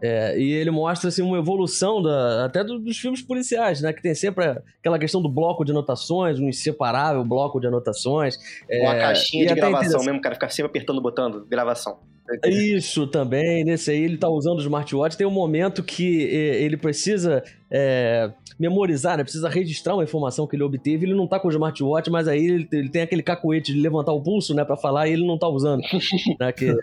É, 0.00 0.38
e 0.38 0.52
ele 0.52 0.70
mostra 0.70 1.08
assim, 1.08 1.22
uma 1.22 1.38
evolução 1.38 2.02
da- 2.02 2.44
até 2.44 2.62
do- 2.62 2.78
dos 2.78 2.96
filmes 2.96 3.22
policiais, 3.22 3.80
né? 3.80 3.92
Que 3.92 4.02
tem 4.02 4.14
sempre 4.14 4.44
aquela 4.80 4.98
questão 4.98 5.20
do 5.20 5.28
bloco 5.28 5.64
de 5.64 5.72
anotações, 5.72 6.38
um 6.38 6.48
inseparável 6.48 7.24
bloco 7.24 7.60
de 7.60 7.66
anotações. 7.66 8.36
Uma 8.70 8.94
é, 8.94 9.00
caixinha 9.00 9.42
e 9.42 9.46
de 9.46 9.52
até 9.52 9.60
gravação 9.62 10.04
mesmo, 10.04 10.20
cara, 10.20 10.34
ficar 10.34 10.50
sempre 10.50 10.70
apertando 10.70 10.98
o 10.98 11.02
botão, 11.02 11.44
gravação. 11.48 11.98
Isso 12.44 13.06
também, 13.06 13.64
nesse 13.64 13.90
aí 13.90 14.02
ele 14.02 14.18
tá 14.18 14.28
usando 14.28 14.58
o 14.58 14.60
smartwatch. 14.60 15.16
Tem 15.16 15.26
um 15.26 15.30
momento 15.30 15.82
que 15.82 16.24
eh, 16.24 16.62
ele 16.62 16.76
precisa 16.76 17.42
é, 17.70 18.30
memorizar, 18.58 19.16
né? 19.16 19.22
Precisa 19.22 19.48
registrar 19.48 19.94
uma 19.94 20.04
informação 20.04 20.46
que 20.46 20.54
ele 20.54 20.62
obteve. 20.62 21.06
Ele 21.06 21.14
não 21.14 21.26
tá 21.26 21.40
com 21.40 21.48
o 21.48 21.50
smartwatch, 21.50 22.10
mas 22.10 22.28
aí 22.28 22.44
ele, 22.44 22.68
ele 22.70 22.90
tem 22.90 23.00
aquele 23.00 23.22
cacoete 23.22 23.72
de 23.72 23.80
levantar 23.80 24.12
o 24.12 24.22
pulso, 24.22 24.54
né? 24.54 24.62
Pra 24.62 24.76
falar 24.76 25.08
e 25.08 25.12
ele 25.14 25.26
não 25.26 25.38
tá 25.38 25.48
usando. 25.48 25.80
né? 26.38 26.52
Que, 26.52 26.74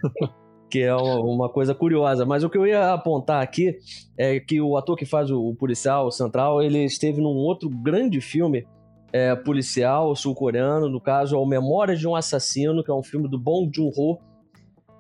que 0.76 0.82
é 0.82 0.94
uma, 0.94 1.22
uma 1.22 1.50
coisa 1.50 1.74
curiosa. 1.74 2.26
Mas 2.26 2.44
o 2.44 2.50
que 2.50 2.58
eu 2.58 2.68
ia 2.68 2.92
apontar 2.92 3.42
aqui 3.42 3.78
é 4.18 4.42
que 4.42 4.60
o 4.60 4.76
ator 4.76 4.98
que 4.98 5.06
faz 5.06 5.32
o, 5.32 5.42
o 5.42 5.56
policial 5.56 6.12
central, 6.12 6.62
ele 6.62 6.84
esteve 6.84 7.22
num 7.22 7.30
outro 7.30 7.70
grande 7.70 8.20
filme 8.20 8.68
é, 9.14 9.34
policial 9.38 10.14
sul-coreano, 10.18 10.90
no 10.90 11.00
caso, 11.00 11.34
é 11.34 11.40
o 11.40 11.46
Memórias 11.46 11.98
de 11.98 12.06
um 12.06 12.14
Assassino, 12.14 12.84
que 12.84 12.92
é 12.92 12.94
um 12.94 13.02
filme 13.02 13.30
do 13.30 13.40
Bong 13.40 13.72
Joon-ho, 13.74 14.20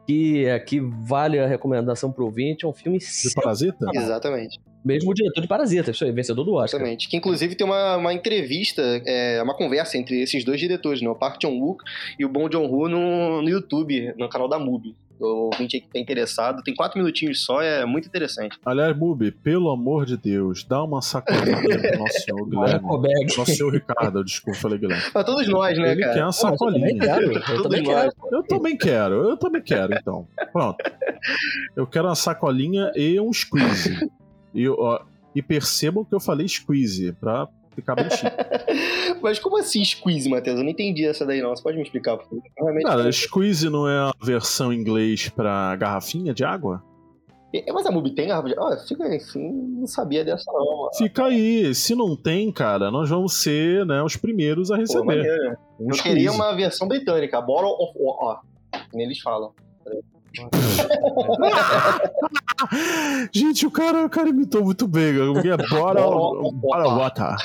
que 0.07 0.49
aqui 0.49 0.79
vale 0.79 1.39
a 1.39 1.45
recomendação 1.45 2.09
pro 2.09 2.23
ouvinte, 2.23 2.63
é 2.63 2.67
um 2.69 2.73
filme 2.73 2.97
De 2.97 3.33
Parasita? 3.35 3.85
Exatamente. 3.93 4.57
mesmo 4.81 5.11
o 5.11 5.13
diretor 5.13 5.41
de 5.41 5.47
Parasita, 5.49 5.91
isso 5.91 6.05
aí, 6.05 6.11
vencedor 6.13 6.45
do 6.45 6.53
Oscar. 6.53 6.79
Exatamente. 6.79 7.09
Que 7.09 7.17
inclusive 7.17 7.53
tem 7.53 7.67
uma, 7.67 7.97
uma 7.97 8.13
entrevista, 8.13 8.81
é, 9.05 9.43
uma 9.43 9.57
conversa 9.57 9.97
entre 9.97 10.21
esses 10.21 10.45
dois 10.45 10.57
diretores, 10.57 11.01
né? 11.01 11.09
o 11.09 11.15
Park 11.15 11.41
Chan-wook 11.41 11.83
e 12.17 12.23
o 12.23 12.29
Bong 12.29 12.49
Joon-ho 12.49 12.87
no, 12.87 13.41
no 13.41 13.49
YouTube, 13.49 14.13
no 14.17 14.29
canal 14.29 14.47
da 14.47 14.57
MUBI. 14.57 14.95
O 15.19 15.45
ouvinte 15.51 15.77
aí 15.77 15.81
que 15.81 15.87
tá 15.87 15.97
interessado, 15.99 16.61
tem 16.63 16.75
quatro 16.75 16.97
minutinhos 16.99 17.43
só, 17.43 17.61
é 17.61 17.85
muito 17.85 18.07
interessante. 18.07 18.57
Aliás, 18.65 18.95
Mubi, 18.97 19.31
pelo 19.31 19.69
amor 19.69 20.05
de 20.05 20.17
Deus, 20.17 20.63
dá 20.63 20.83
uma 20.83 21.01
sacolinha 21.01 21.55
pro 21.57 21.97
nosso 21.99 22.19
senhor 22.21 22.49
Guilherme. 22.49 23.35
Nosso 23.37 23.45
senhor 23.55 23.73
Ricardo, 23.73 24.23
desculpa, 24.23 24.59
falei 24.59 24.77
Guilherme. 24.77 25.11
Pra 25.11 25.23
todos 25.23 25.47
nós, 25.47 25.77
né, 25.77 25.91
Ele 25.93 26.01
cara? 26.01 26.13
quer 26.13 26.19
uma 26.21 26.25
mas 26.27 26.43
eu 26.43 26.57
também 26.57 26.99
sacolinha. 26.99 26.99
quero, 26.99 27.31
eu 27.31 27.61
também 27.63 27.83
quero. 27.83 28.11
Eu 28.31 28.43
também 28.43 28.77
quero, 28.77 29.13
eu 29.29 29.37
também 29.37 29.61
quero, 29.61 29.93
então. 29.93 30.27
Pronto. 30.51 30.77
Eu 31.75 31.87
quero 31.87 32.07
uma 32.07 32.15
sacolinha 32.15 32.91
e 32.95 33.19
um 33.19 33.31
squeeze. 33.31 34.09
E, 34.53 34.67
ó, 34.69 34.99
e 35.33 35.41
percebam 35.41 36.03
que 36.05 36.13
eu 36.15 36.19
falei 36.19 36.47
squeeze, 36.47 37.11
pra 37.13 37.47
ficar 37.75 37.95
bem 37.95 38.09
chique. 38.09 38.35
Mas 39.21 39.39
como 39.39 39.57
assim 39.57 39.83
squeeze, 39.83 40.29
Matheus? 40.29 40.57
Eu 40.57 40.63
não 40.63 40.71
entendi 40.71 41.05
essa 41.05 41.25
daí, 41.25 41.41
não. 41.41 41.49
Você 41.55 41.61
pode 41.61 41.77
me 41.77 41.83
explicar? 41.83 42.17
Realmente. 42.57 42.85
Cara, 42.85 43.11
squeeze 43.11 43.69
não 43.69 43.87
é 43.87 43.97
a 43.97 44.11
versão 44.23 44.71
em 44.73 44.77
inglês 44.79 45.29
pra 45.29 45.75
garrafinha 45.75 46.33
de 46.33 46.43
água? 46.43 46.83
É, 47.53 47.71
Mas 47.71 47.85
a 47.85 47.91
MUBI 47.91 48.11
tem 48.15 48.27
garrafa 48.27 48.49
de. 48.49 48.55
Ah, 48.57 48.77
fica 48.85 49.05
assim, 49.07 49.51
não 49.79 49.87
sabia 49.87 50.25
dessa, 50.25 50.43
não. 50.51 50.89
Fica 50.97 51.25
aí. 51.25 51.73
Se 51.73 51.95
não 51.95 52.15
tem, 52.15 52.51
cara, 52.51 52.91
nós 52.91 53.09
vamos 53.09 53.33
ser 53.41 53.85
né, 53.85 54.01
os 54.03 54.17
primeiros 54.17 54.71
a 54.71 54.75
Pô, 54.75 54.81
receber. 54.81 55.05
maneiro. 55.05 55.57
Um 55.79 55.89
Eu 55.91 55.95
queria 55.95 56.29
squeeze. 56.29 56.29
uma 56.29 56.53
versão 56.55 56.87
britânica, 56.87 57.39
Bottle 57.41 57.71
of 57.79 58.39
nem 58.93 59.05
eles 59.05 59.19
falam. 59.19 59.53
Gente, 63.31 63.65
o 63.65 63.71
cara, 63.71 64.05
o 64.05 64.09
cara 64.09 64.29
imitou 64.29 64.63
muito 64.63 64.87
bem. 64.87 65.09
é 65.09 65.67
bora, 65.69 66.01
Bora, 66.01 66.51
bora 66.53 66.87
water. 66.89 67.35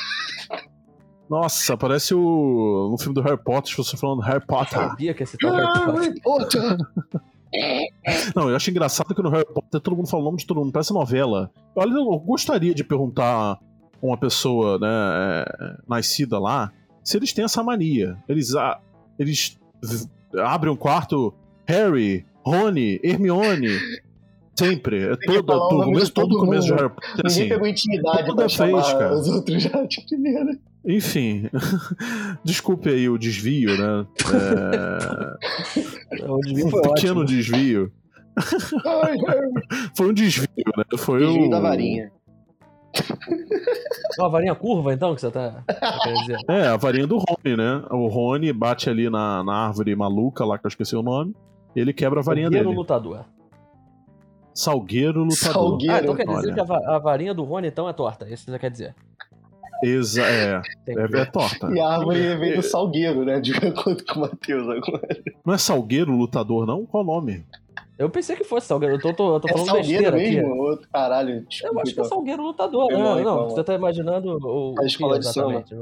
Nossa, 1.29 1.76
parece 1.76 2.12
o. 2.12 2.88
no 2.90 2.98
filme 2.98 3.14
do 3.14 3.22
Harry 3.22 3.38
Potter, 3.38 3.76
você 3.76 3.96
falando 3.96 4.20
Harry 4.20 4.44
Potter. 4.44 4.79
Sabia 4.79 5.14
que 5.14 5.22
esse 5.22 5.38
tal 5.38 5.55
Harry 5.55 6.20
Potter. 6.20 6.76
Não, 8.35 8.48
eu 8.48 8.57
acho 8.57 8.70
engraçado 8.70 9.14
que 9.14 9.22
no 9.22 9.31
Harry 9.31 9.46
Potter 9.46 9.81
todo 9.81 9.96
mundo 9.96 10.09
fala 10.09 10.22
o 10.22 10.26
nome 10.26 10.38
de 10.38 10.46
todo 10.46 10.59
mundo, 10.59 10.72
parece 10.72 10.92
novela. 10.92 11.50
Olha, 11.74 11.92
eu 11.92 12.18
gostaria 12.18 12.74
de 12.74 12.83
perguntar 12.83 13.53
a 13.53 13.59
uma 14.03 14.16
pessoa, 14.16 14.79
né, 14.79 14.88
é, 14.88 15.76
nascida 15.88 16.38
lá, 16.38 16.72
se 17.05 17.16
eles 17.16 17.33
têm 17.33 17.44
essa 17.44 17.62
mania. 17.62 18.16
Eles, 18.29 18.55
ah, 18.55 18.79
eles 19.18 19.59
abrem 20.38 20.72
um 20.72 20.76
quarto, 20.76 21.35
Harry, 21.66 22.24
Rony, 22.44 23.00
Hermione. 23.03 23.79
Sempre. 24.59 25.05
É 25.05 25.16
todo, 25.16 25.50
o 25.53 25.85
começo, 25.85 26.07
de 26.07 26.12
todo 26.12 26.29
todo 26.29 26.40
começo 26.40 26.66
de. 26.66 26.72
Harry 26.74 26.88
Potter. 26.90 27.11
Ninguém 27.16 27.26
Assim, 27.26 27.48
pegou 27.48 27.66
intimidade 27.66 28.18
toda 28.26 28.35
pra 28.35 28.42
vez, 28.46 28.53
chamar 28.53 28.83
cara. 28.98 29.14
os 29.14 29.29
outros 29.29 29.62
já 29.62 29.85
de 29.87 30.05
primeira. 30.07 30.59
enfim, 30.87 31.48
desculpe 32.44 32.90
aí 32.90 33.09
o 33.09 33.16
desvio, 33.16 33.70
né? 33.79 34.07
É, 36.12 36.26
O 36.29 36.40
desvio 36.40 36.66
um 36.66 36.70
foi 36.70 36.83
pequeno 36.83 37.20
ótimo. 37.22 37.24
desvio. 37.24 37.92
Foi 39.96 40.09
um 40.09 40.14
desvio, 40.14 40.46
né? 40.76 40.85
Foi 40.96 41.18
Desvio 41.20 41.46
o... 41.46 41.50
da 41.50 41.61
varinha. 41.61 42.11
Uma 44.18 44.29
varinha 44.31 44.55
curva, 44.55 44.92
então, 44.94 45.14
que 45.14 45.20
você 45.20 45.31
tá 45.31 45.62
tá 45.66 45.98
querendo 46.03 46.20
dizer? 46.20 46.38
É, 46.48 46.66
a 46.68 46.76
varinha 46.76 47.07
do 47.07 47.18
Rony, 47.18 47.57
né? 47.57 47.83
O 47.90 48.07
Rony 48.09 48.53
bate 48.53 48.88
ali 48.88 49.11
na, 49.11 49.42
na 49.44 49.53
árvore 49.66 49.94
maluca 49.94 50.44
lá, 50.44 50.59
que 50.59 50.66
eu 50.66 50.68
esqueci 50.68 50.96
o 50.96 51.03
nome. 51.03 51.35
Ele 51.74 51.92
quebra 51.92 52.20
a 52.20 52.22
varinha 52.22 52.46
Salgueiro 52.46 52.66
dele. 52.68 52.78
lutador. 52.78 53.24
Salgueiro 54.54 55.22
lutador. 55.24 55.52
Salgueiro. 55.52 55.94
Ah, 55.94 56.00
então 56.00 56.14
quer 56.16 56.26
dizer 56.26 56.38
olha. 56.46 56.54
que 56.54 56.61
a, 56.61 56.64
va- 56.64 56.96
a 56.96 56.98
varinha 56.98 57.33
do 57.33 57.44
Rony 57.44 57.68
então 57.68 57.88
é 57.88 57.92
torta. 57.92 58.28
Isso 58.28 58.44
que 58.44 58.50
você 58.50 58.59
quer 58.59 58.70
dizer. 58.70 58.94
Exa 59.83 60.22
é, 60.22 60.61
é, 60.88 60.92
é 61.20 61.24
torta. 61.24 61.70
E 61.72 61.80
a 61.80 61.88
árvore 61.88 62.37
veio 62.37 62.56
do 62.56 62.62
Salgueiro, 62.62 63.24
né? 63.24 63.40
De 63.40 63.52
acordo 63.54 64.04
com 64.04 64.18
o 64.18 64.20
Matheus 64.22 64.68
agora. 64.68 65.09
Não 65.46 65.54
é 65.54 65.59
Salgueiro 65.59 66.12
lutador, 66.14 66.66
não? 66.66 66.85
Qual 66.85 67.02
o 67.02 67.06
nome? 67.06 67.46
Eu 67.98 68.11
pensei 68.11 68.37
que 68.37 68.44
fosse 68.44 68.66
Salgueiro. 68.66 68.96
Eu 68.96 69.00
tô, 69.00 69.12
tô, 69.14 69.40
tô 69.40 69.48
É 69.48 69.52
falando 69.52 69.66
Salgueiro 69.68 69.88
besteira 70.12 70.16
aqui. 70.16 70.37
mesmo? 70.37 70.62
Outro 70.62 70.88
caralho. 70.90 71.46
Desculpa, 71.46 71.74
Eu 71.76 71.80
acho 71.80 71.94
que 71.94 72.00
é 72.00 72.02
então. 72.02 72.04
Salgueiro 72.16 72.42
lutador, 72.42 72.88
né? 72.92 72.98
Não, 72.98 73.20
então, 73.20 73.48
você 73.50 73.64
tá 73.64 73.74
imaginando 73.74 74.38
o, 74.42 74.74
A 74.76 74.80
que 74.80 74.87
escola 74.87 75.18
de 75.18 75.26
exatamente? 75.26 75.74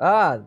Ah, 0.00 0.40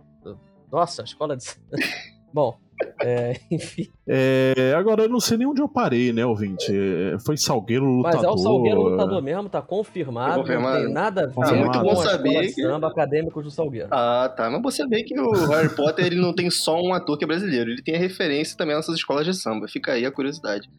nossa, 0.70 1.02
a 1.04 1.06
escola 1.06 1.38
de 1.38 1.46
Bom, 2.34 2.58
é, 3.02 3.34
enfim. 3.52 3.88
É, 4.08 4.74
agora, 4.78 5.04
eu 5.04 5.10
não 5.10 5.20
sei 5.20 5.38
nem 5.38 5.48
onde 5.48 5.62
eu 5.62 5.68
parei, 5.68 6.12
né, 6.14 6.26
ouvinte? 6.26 6.72
É, 6.72 7.18
Foi 7.26 7.38
Salgueiro 7.38 7.86
Mas 7.86 8.16
lutador. 8.16 8.26
é 8.26 8.34
o 8.34 8.38
Salgueiro 8.38 8.82
lutador 8.82 9.22
mesmo, 9.22 9.50
tá 9.50 9.62
confirmado. 9.62 10.42
Confirmado? 10.42 10.78
Não 10.80 10.86
tem 10.86 10.94
nada 10.94 11.24
a 11.24 11.28
ver 11.28 11.34
Ah, 11.38 11.54
muito 11.54 11.80
com 11.80 11.86
bom 11.86 11.96
saber 11.96 12.42
que- 12.54 12.62
samba 12.62 12.88
acadêmicos 12.88 13.44
do 13.44 13.52
Salgueiro. 13.52 13.88
Ah, 13.92 14.32
tá. 14.36 14.50
Mas 14.50 14.62
você 14.62 14.86
vê 14.88 15.04
que 15.04 15.20
o 15.20 15.32
Harry 15.48 15.70
Potter 15.70 16.06
ele 16.06 16.16
não 16.22 16.34
tem 16.34 16.50
só 16.50 16.80
um 16.82 16.94
ator 16.94 17.18
que 17.18 17.24
é 17.24 17.28
brasileiro. 17.28 17.70
Ele 17.72 17.82
tem 17.82 17.96
a 17.96 18.00
referência 18.00 18.58
também 18.58 18.76
nessas 18.76 18.96
escolas 18.96 19.26
de 19.26 19.34
samba. 19.34 19.68
Fica 19.68 19.94
aí 19.94 20.06
a 20.06 20.12
curiosidade. 20.12 20.70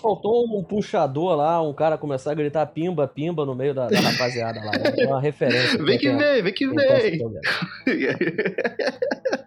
Faltou 0.00 0.46
um 0.46 0.64
puxador 0.64 1.36
lá, 1.36 1.60
um 1.60 1.74
cara 1.74 1.98
começar 1.98 2.30
a 2.30 2.34
gritar 2.34 2.64
pimba, 2.64 3.06
pimba 3.06 3.44
no 3.44 3.54
meio 3.54 3.74
da, 3.74 3.86
da 3.86 4.00
rapaziada 4.00 4.58
lá. 4.58 4.70
né? 4.72 4.94
É 4.98 5.06
uma 5.06 5.20
referência. 5.20 5.84
Vem 5.84 5.98
que 5.98 6.10
vem, 6.10 6.42
vem 6.42 6.54
que 6.54 6.66
vem. 6.66 7.20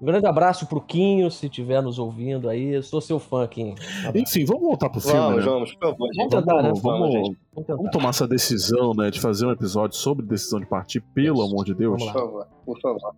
Um 0.00 0.06
grande 0.06 0.26
abraço 0.26 0.66
pro 0.66 0.80
Quinho, 0.80 1.30
se 1.30 1.46
estiver 1.46 1.82
nos 1.82 1.98
ouvindo 1.98 2.48
aí. 2.48 2.74
Eu 2.74 2.82
sou 2.82 3.00
seu 3.02 3.18
fã, 3.18 3.46
Quinho. 3.46 3.74
Abraço. 3.98 4.18
Enfim, 4.18 4.44
vamos 4.46 4.62
voltar 4.62 4.88
pro 4.88 5.00
filme, 5.00 5.18
Vamos, 5.18 5.44
né? 5.44 5.50
vamos, 5.50 5.74
por 5.74 5.80
favor. 5.80 6.08
Vamos 6.16 6.34
tentar, 6.34 6.62
né? 6.62 6.68
Vamos, 6.68 6.82
vamos, 6.82 7.12
gente. 7.12 7.38
Vamos 7.52 7.66
tentar. 7.66 7.76
vamos 7.76 7.90
tomar 7.90 8.08
essa 8.08 8.26
decisão, 8.26 8.94
né, 8.94 9.10
de 9.10 9.20
fazer 9.20 9.44
um 9.44 9.50
episódio 9.50 9.96
sobre 9.98 10.24
decisão 10.24 10.58
de 10.58 10.66
partir, 10.66 11.00
pelo 11.14 11.44
Isso. 11.44 11.52
amor 11.52 11.64
de 11.66 11.74
Deus. 11.74 11.98
Vamos 11.98 12.12
Por 12.12 12.20
favor, 12.20 12.46
por 12.64 12.80
favor. 12.80 13.14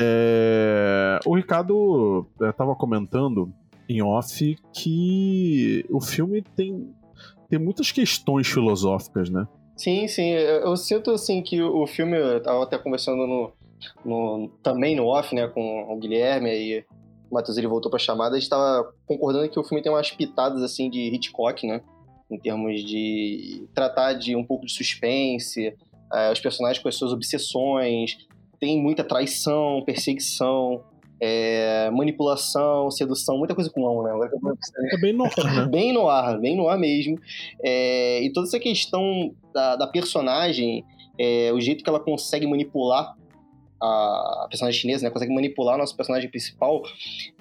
É, 0.00 1.18
O 1.26 1.36
Ricardo 1.36 2.26
estava 2.40 2.74
comentando 2.74 3.52
em 3.86 4.00
off 4.02 4.56
que 4.72 5.84
o 5.90 6.00
filme 6.00 6.40
tem, 6.56 6.94
tem 7.50 7.58
muitas 7.58 7.92
questões 7.92 8.46
filosóficas, 8.48 9.28
né? 9.28 9.46
Sim, 9.76 10.08
sim. 10.08 10.30
Eu, 10.30 10.60
eu 10.62 10.76
sinto 10.76 11.10
assim 11.10 11.42
que 11.42 11.60
o 11.60 11.86
filme. 11.86 12.16
Eu 12.16 12.42
tava 12.42 12.62
até 12.62 12.78
conversando 12.78 13.26
no, 13.26 13.52
no- 14.04 14.48
também 14.62 14.94
no 14.96 15.06
off, 15.06 15.34
né, 15.34 15.46
com 15.48 15.92
o 15.92 15.96
Guilherme 15.98 16.50
aí. 16.50 16.84
O 17.30 17.34
Matheus 17.34 17.56
ele 17.56 17.66
voltou 17.66 17.90
pra 17.90 17.98
chamada, 17.98 18.36
a 18.36 18.38
gente 18.38 18.50
tava 18.50 18.92
concordando 19.06 19.48
que 19.48 19.58
o 19.58 19.64
filme 19.64 19.82
tem 19.82 19.90
umas 19.90 20.10
pitadas 20.10 20.62
assim 20.62 20.90
de 20.90 21.00
Hitchcock, 21.14 21.66
né? 21.66 21.80
Em 22.30 22.38
termos 22.38 22.82
de 22.84 23.66
tratar 23.74 24.12
de 24.14 24.36
um 24.36 24.44
pouco 24.44 24.66
de 24.66 24.72
suspense, 24.72 25.74
eh, 26.14 26.32
os 26.32 26.40
personagens 26.40 26.82
com 26.82 26.88
as 26.88 26.94
suas 26.94 27.12
obsessões, 27.12 28.18
tem 28.60 28.80
muita 28.80 29.02
traição, 29.02 29.82
perseguição, 29.84 30.82
eh, 31.20 31.90
manipulação, 31.90 32.90
sedução, 32.90 33.38
muita 33.38 33.54
coisa 33.54 33.70
com 33.70 33.80
mão, 33.80 34.02
né? 34.02 34.28
É 34.92 34.98
bem 34.98 35.12
normal, 35.14 35.44
né? 35.54 35.66
bem 35.70 35.92
no 35.92 36.08
ar, 36.08 36.38
bem 36.38 36.56
no 36.56 36.68
ar 36.68 36.78
mesmo. 36.78 37.18
É, 37.62 38.22
e 38.22 38.30
toda 38.32 38.46
essa 38.46 38.58
questão 38.60 39.34
da, 39.54 39.76
da 39.76 39.86
personagem, 39.86 40.84
é, 41.18 41.50
o 41.52 41.60
jeito 41.60 41.82
que 41.82 41.88
ela 41.88 42.00
consegue 42.00 42.46
manipular 42.46 43.14
a, 43.82 44.46
personagem 44.48 44.80
chinesa, 44.80 45.04
né, 45.04 45.10
consegue 45.10 45.34
manipular 45.34 45.74
o 45.74 45.78
nosso 45.78 45.96
personagem 45.96 46.30
principal, 46.30 46.82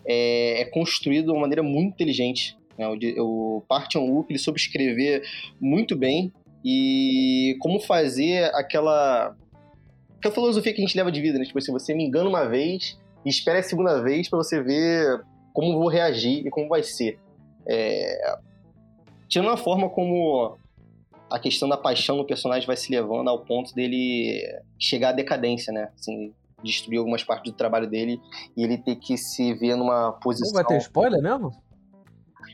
é, 0.05 0.61
é 0.61 0.65
construído 0.65 1.25
de 1.25 1.31
uma 1.31 1.41
maneira 1.41 1.61
muito 1.61 1.93
inteligente. 1.93 2.57
Né? 2.77 2.87
O, 2.87 3.57
o 3.57 3.61
Park 3.67 3.91
Chan-wook 3.91 4.31
ele 4.31 4.39
soube 4.39 4.59
escrever 4.59 5.23
muito 5.59 5.95
bem 5.95 6.31
e 6.63 7.55
como 7.59 7.79
fazer 7.79 8.45
aquela 8.55 9.35
aquela 10.17 10.33
filosofia 10.33 10.71
que 10.71 10.81
a 10.81 10.85
gente 10.85 10.95
leva 10.95 11.11
de 11.11 11.19
vida, 11.19 11.39
né? 11.39 11.45
Tipo 11.45 11.57
assim, 11.57 11.71
você 11.71 11.95
me 11.95 12.05
engana 12.05 12.29
uma 12.29 12.47
vez 12.47 12.99
e 13.25 13.29
espera 13.29 13.59
a 13.59 13.63
segunda 13.63 14.01
vez 14.01 14.29
pra 14.29 14.37
você 14.37 14.61
ver 14.61 15.19
como 15.51 15.77
vou 15.79 15.87
reagir 15.87 16.45
e 16.45 16.49
como 16.49 16.69
vai 16.69 16.83
ser. 16.83 17.17
É, 17.67 18.35
tirando 19.27 19.49
a 19.49 19.57
forma 19.57 19.89
como 19.89 20.57
a 21.31 21.39
questão 21.39 21.67
da 21.69 21.77
paixão 21.77 22.17
do 22.17 22.25
personagem 22.25 22.67
vai 22.67 22.75
se 22.75 22.91
levando 22.91 23.29
ao 23.29 23.39
ponto 23.39 23.73
dele 23.73 24.43
chegar 24.77 25.09
à 25.09 25.13
decadência, 25.13 25.71
né? 25.71 25.89
Assim, 25.97 26.33
destruir 26.61 26.99
algumas 26.99 27.23
partes 27.23 27.51
do 27.51 27.57
trabalho 27.57 27.87
dele 27.89 28.19
e 28.55 28.63
ele 28.63 28.77
ter 28.77 28.97
que 28.97 29.17
se 29.17 29.53
ver 29.53 29.75
numa 29.75 30.11
Não 30.11 30.19
posição. 30.19 30.53
vai 30.53 30.65
ter 30.65 30.77
spoiler 30.77 31.21
mesmo? 31.21 31.51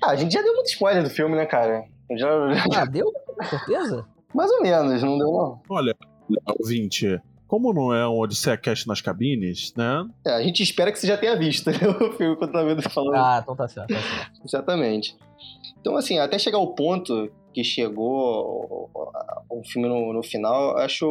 Ah, 0.01 0.11
a 0.11 0.15
gente 0.15 0.31
já 0.31 0.41
deu 0.41 0.53
muito 0.53 0.67
spoiler 0.67 1.03
do 1.03 1.09
filme, 1.09 1.35
né, 1.35 1.45
cara? 1.45 1.85
Já... 2.15 2.29
Ah, 2.75 2.85
deu? 2.85 3.11
Com 3.35 3.43
certeza? 3.43 4.05
Mais 4.33 4.51
ou 4.51 4.61
menos, 4.61 5.01
não 5.01 5.17
deu 5.17 5.31
não. 5.31 5.61
Olha, 5.69 5.95
ouvinte, 6.59 7.19
como 7.47 7.73
não 7.73 7.93
é 7.93 8.07
um 8.07 8.19
Odisseia 8.19 8.57
Cast 8.57 8.87
nas 8.87 9.01
cabines, 9.01 9.73
né? 9.75 10.05
É, 10.25 10.31
a 10.31 10.41
gente 10.41 10.61
espera 10.61 10.91
que 10.91 10.99
você 10.99 11.07
já 11.07 11.17
tenha 11.17 11.35
visto 11.35 11.67
né, 11.71 11.77
o 12.01 12.11
filme 12.13 12.35
quando 12.35 12.51
tá 12.51 12.63
vendo 12.63 12.81
falando. 12.83 13.15
Ah, 13.15 13.39
então 13.41 13.55
tá 13.55 13.67
certo. 13.67 13.93
Tá 13.93 13.99
certo. 13.99 14.41
Exatamente. 14.45 15.17
Então, 15.79 15.95
assim, 15.95 16.19
até 16.19 16.37
chegar 16.37 16.57
ao 16.57 16.75
ponto 16.75 17.31
que 17.57 17.63
chegou 17.63 18.87
o, 19.49 19.63
filme 19.63 19.87
no, 19.87 20.13
no 20.13 20.21
final, 20.21 20.77
acho 20.77 21.07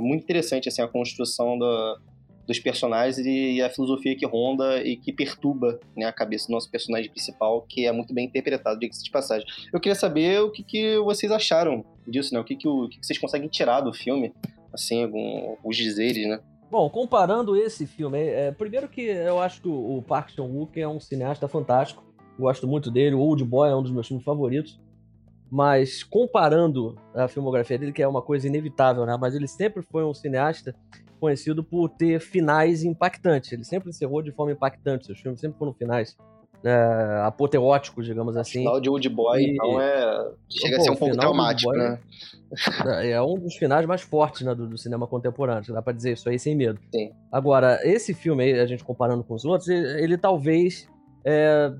muito 0.00 0.22
interessante 0.22 0.66
assim, 0.66 0.80
a 0.80 0.88
construção 0.88 1.58
da- 1.58 1.98
dos 2.46 2.58
personagens 2.58 3.18
e, 3.18 3.60
a 3.60 3.68
filosofia 3.68 4.16
que 4.16 4.24
ronda 4.24 4.82
e 4.82 4.96
que 4.96 5.12
perturba 5.12 5.78
né, 5.94 6.06
a 6.06 6.12
cabeça 6.12 6.46
do 6.46 6.52
nosso 6.52 6.70
personagem 6.70 7.10
principal, 7.10 7.60
que 7.68 7.84
é 7.84 7.92
muito 7.92 8.14
bem 8.14 8.24
interpretado, 8.24 8.80
diga-se 8.80 9.04
de 9.04 9.10
passagem. 9.10 9.46
Eu 9.70 9.78
queria 9.78 9.94
saber 9.94 10.40
o 10.40 10.50
que, 10.50 10.62
que 10.62 10.96
vocês 11.00 11.30
acharam 11.30 11.84
disso, 12.08 12.32
né? 12.32 12.40
O 12.40 12.44
que, 12.44 12.56
que, 12.56 12.66
o, 12.66 12.88
que 12.88 12.98
que 12.98 13.06
vocês 13.06 13.18
conseguem 13.18 13.50
tirar 13.50 13.82
do 13.82 13.92
filme, 13.92 14.32
assim, 14.72 15.04
algum, 15.04 15.56
os 15.62 15.76
dizeres, 15.76 16.26
né? 16.26 16.40
Bom, 16.70 16.88
comparando 16.88 17.54
esse 17.54 17.86
filme, 17.86 18.18
é, 18.18 18.50
primeiro 18.50 18.88
que 18.88 19.02
eu 19.02 19.38
acho 19.38 19.60
que 19.60 19.68
o, 19.68 19.98
o 19.98 20.02
Park 20.02 20.30
Chan-wook 20.30 20.80
é 20.80 20.88
um 20.88 20.98
cineasta 20.98 21.46
fantástico. 21.46 22.02
Gosto 22.38 22.66
muito 22.66 22.90
dele. 22.90 23.14
O 23.14 23.20
Old 23.20 23.44
Boy 23.44 23.68
é 23.68 23.76
um 23.76 23.82
dos 23.82 23.92
meus 23.92 24.08
filmes 24.08 24.24
favoritos. 24.24 24.80
Mas 25.54 26.02
comparando 26.02 26.96
a 27.14 27.28
filmografia 27.28 27.76
dele, 27.78 27.92
que 27.92 28.02
é 28.02 28.08
uma 28.08 28.22
coisa 28.22 28.46
inevitável, 28.46 29.04
né? 29.04 29.18
Mas 29.20 29.34
ele 29.34 29.46
sempre 29.46 29.82
foi 29.82 30.02
um 30.02 30.14
cineasta 30.14 30.74
conhecido 31.20 31.62
por 31.62 31.90
ter 31.90 32.20
finais 32.20 32.82
impactantes. 32.82 33.52
Ele 33.52 33.62
sempre 33.62 33.90
encerrou 33.90 34.22
de 34.22 34.32
forma 34.32 34.50
impactante. 34.52 35.04
Seus 35.04 35.20
filmes 35.20 35.38
sempre 35.40 35.58
foram 35.58 35.74
finais 35.74 36.16
é, 36.64 37.20
apoteóticos, 37.26 38.06
digamos 38.06 38.34
O 38.34 38.38
assim. 38.40 38.60
final 38.60 38.80
de 38.80 38.88
Old 38.88 39.06
Boy, 39.10 39.42
E- 39.42 39.52
então, 39.52 39.78
é... 39.78 40.30
chega 40.48 40.76
Pô, 40.76 40.80
a 40.80 40.84
ser 40.84 40.90
o 40.90 40.94
um 40.94 40.96
pouco 40.96 41.16
traumático, 41.18 41.70
Boy, 41.70 41.78
né? 41.78 41.98
É 43.02 43.10
é 43.10 43.22
um 43.22 43.34
dos 43.38 43.54
finais 43.56 43.84
mais 43.86 44.00
fortes 44.00 44.42
né, 44.42 44.54
do, 44.54 44.66
do 44.66 44.78
cinema 44.78 45.06
contemporâneo, 45.06 45.72
dá 45.74 45.82
pra 45.82 45.92
dizer 45.92 46.12
isso 46.14 46.28
aí 46.30 46.38
sem 46.38 46.54
medo. 46.56 46.78
Sim. 46.94 47.10
Agora, 47.30 47.78
esse 47.82 48.14
filme 48.14 48.42
aí, 48.44 48.58
a 48.60 48.64
gente 48.66 48.84
comparando 48.84 49.22
com 49.22 49.34
os 49.34 49.44
outros, 49.44 49.68
ele, 49.68 50.02
ele 50.02 50.16
talvez. 50.18 50.88
é, 51.26 51.72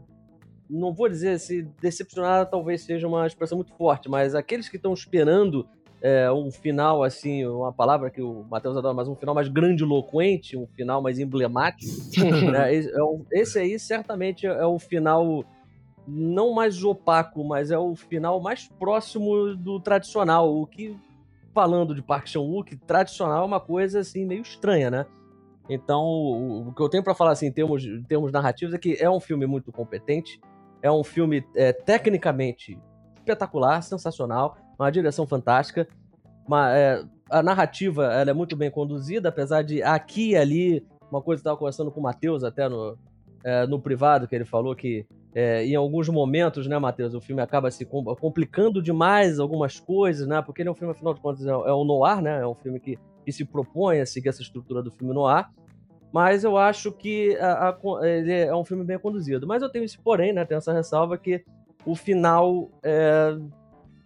não 0.72 0.92
vou 0.92 1.08
dizer 1.08 1.38
se 1.38 1.62
decepcionar, 1.80 2.48
talvez 2.48 2.82
seja 2.82 3.06
uma 3.06 3.26
expressão 3.26 3.56
muito 3.56 3.72
forte, 3.74 4.08
mas 4.08 4.34
aqueles 4.34 4.68
que 4.68 4.76
estão 4.76 4.92
esperando 4.92 5.66
é, 6.00 6.30
um 6.32 6.50
final, 6.50 7.04
assim, 7.04 7.44
uma 7.46 7.72
palavra 7.72 8.10
que 8.10 8.20
o 8.20 8.44
Matheus 8.50 8.76
adora, 8.76 8.94
mas 8.94 9.06
um 9.06 9.14
final 9.14 9.34
mais 9.34 9.48
grandiloquente, 9.48 10.56
um 10.56 10.66
final 10.66 11.00
mais 11.02 11.18
emblemático, 11.18 11.92
né, 12.50 12.74
esse, 12.74 12.90
é 12.90 13.02
o- 13.02 13.24
esse 13.32 13.58
aí 13.58 13.78
certamente 13.78 14.46
é 14.46 14.66
o 14.66 14.78
final 14.78 15.44
não 16.08 16.52
mais 16.52 16.82
opaco, 16.82 17.44
mas 17.44 17.70
é 17.70 17.78
o 17.78 17.94
final 17.94 18.40
mais 18.40 18.66
próximo 18.78 19.54
do 19.54 19.78
tradicional. 19.78 20.52
O 20.52 20.66
que, 20.66 20.96
falando 21.54 21.94
de 21.94 22.02
Park 22.02 22.26
Chan-wook, 22.26 22.76
tradicional 22.78 23.42
é 23.44 23.46
uma 23.46 23.60
coisa 23.60 24.00
assim 24.00 24.24
meio 24.26 24.42
estranha, 24.42 24.90
né? 24.90 25.06
Então, 25.68 26.02
o, 26.02 26.68
o 26.68 26.72
que 26.74 26.82
eu 26.82 26.88
tenho 26.88 27.04
para 27.04 27.14
falar 27.14 27.30
assim, 27.30 27.46
em 27.46 27.52
termos, 27.52 27.84
em 27.84 28.02
termos 28.02 28.32
narrativos 28.32 28.74
é 28.74 28.78
que 28.78 28.96
é 29.00 29.08
um 29.08 29.20
filme 29.20 29.46
muito 29.46 29.70
competente, 29.70 30.40
é 30.82 30.90
um 30.90 31.04
filme 31.04 31.44
é, 31.54 31.72
tecnicamente 31.72 32.78
espetacular, 33.16 33.82
sensacional, 33.82 34.56
uma 34.78 34.90
direção 34.90 35.26
fantástica, 35.26 35.86
uma, 36.46 36.76
é, 36.76 37.04
a 37.30 37.42
narrativa 37.42 38.12
ela 38.12 38.30
é 38.30 38.34
muito 38.34 38.56
bem 38.56 38.70
conduzida, 38.70 39.28
apesar 39.28 39.62
de 39.62 39.82
aqui 39.82 40.30
e 40.30 40.36
ali, 40.36 40.86
uma 41.10 41.22
coisa 41.22 41.40
que 41.40 41.46
eu 41.46 41.52
estava 41.52 41.56
conversando 41.56 41.90
com 41.90 42.00
o 42.00 42.02
Matheus 42.02 42.42
até 42.42 42.68
no, 42.68 42.98
é, 43.44 43.66
no 43.66 43.80
privado, 43.80 44.26
que 44.26 44.34
ele 44.34 44.44
falou 44.44 44.74
que 44.74 45.06
é, 45.34 45.64
em 45.64 45.74
alguns 45.74 46.08
momentos, 46.08 46.66
né, 46.66 46.78
Matheus, 46.78 47.14
o 47.14 47.20
filme 47.20 47.40
acaba 47.40 47.70
se 47.70 47.86
complicando 47.86 48.82
demais 48.82 49.38
algumas 49.38 49.80
coisas, 49.80 50.26
né, 50.26 50.42
porque 50.42 50.60
ele 50.60 50.68
é 50.68 50.72
um 50.72 50.74
filme, 50.74 50.92
afinal 50.92 51.14
de 51.14 51.20
contas, 51.20 51.46
é, 51.46 51.50
é 51.50 51.74
um 51.74 51.84
noir, 51.84 52.20
né, 52.20 52.40
é 52.40 52.46
um 52.46 52.54
filme 52.54 52.78
que, 52.78 52.98
que 53.24 53.32
se 53.32 53.44
propõe 53.44 54.00
a 54.00 54.06
seguir 54.06 54.28
essa 54.28 54.42
estrutura 54.42 54.82
do 54.82 54.90
filme 54.90 55.14
noir, 55.14 55.48
mas 56.12 56.44
eu 56.44 56.58
acho 56.58 56.92
que 56.92 57.36
a, 57.36 57.70
a, 57.70 58.06
ele 58.06 58.32
é 58.32 58.54
um 58.54 58.64
filme 58.64 58.84
bem 58.84 58.98
conduzido. 58.98 59.46
Mas 59.46 59.62
eu 59.62 59.70
tenho 59.70 59.84
esse 59.84 59.98
porém, 59.98 60.32
né, 60.32 60.44
tem 60.44 60.56
essa 60.56 60.72
ressalva 60.72 61.16
que 61.16 61.42
o 61.84 61.94
final 61.94 62.70
é, 62.82 63.34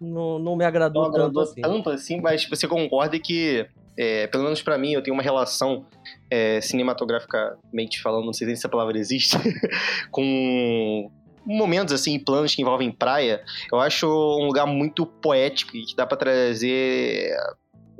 não, 0.00 0.38
não 0.38 0.56
me 0.56 0.64
agradou, 0.64 1.02
não 1.02 1.10
agradou 1.10 1.44
tanto 1.44 1.50
assim. 1.50 1.60
tanto 1.60 1.90
assim, 1.90 2.20
mas 2.20 2.48
você 2.48 2.68
concorda 2.68 3.18
que, 3.18 3.66
é, 3.98 4.26
pelo 4.28 4.44
menos 4.44 4.62
para 4.62 4.78
mim, 4.78 4.92
eu 4.92 5.02
tenho 5.02 5.14
uma 5.14 5.22
relação 5.22 5.84
é, 6.30 6.60
cinematograficamente 6.60 8.00
falando, 8.00 8.24
não 8.24 8.32
sei 8.32 8.46
se 8.48 8.52
essa 8.54 8.68
palavra 8.68 8.96
existe, 8.98 9.36
com 10.10 11.10
momentos 11.44 11.94
assim, 11.94 12.18
planos 12.18 12.54
que 12.54 12.62
envolvem 12.62 12.90
praia, 12.90 13.42
eu 13.72 13.78
acho 13.78 14.06
um 14.06 14.46
lugar 14.46 14.66
muito 14.66 15.06
poético 15.06 15.76
e 15.76 15.84
que 15.84 15.96
dá 15.96 16.06
para 16.06 16.16
trazer 16.16 17.36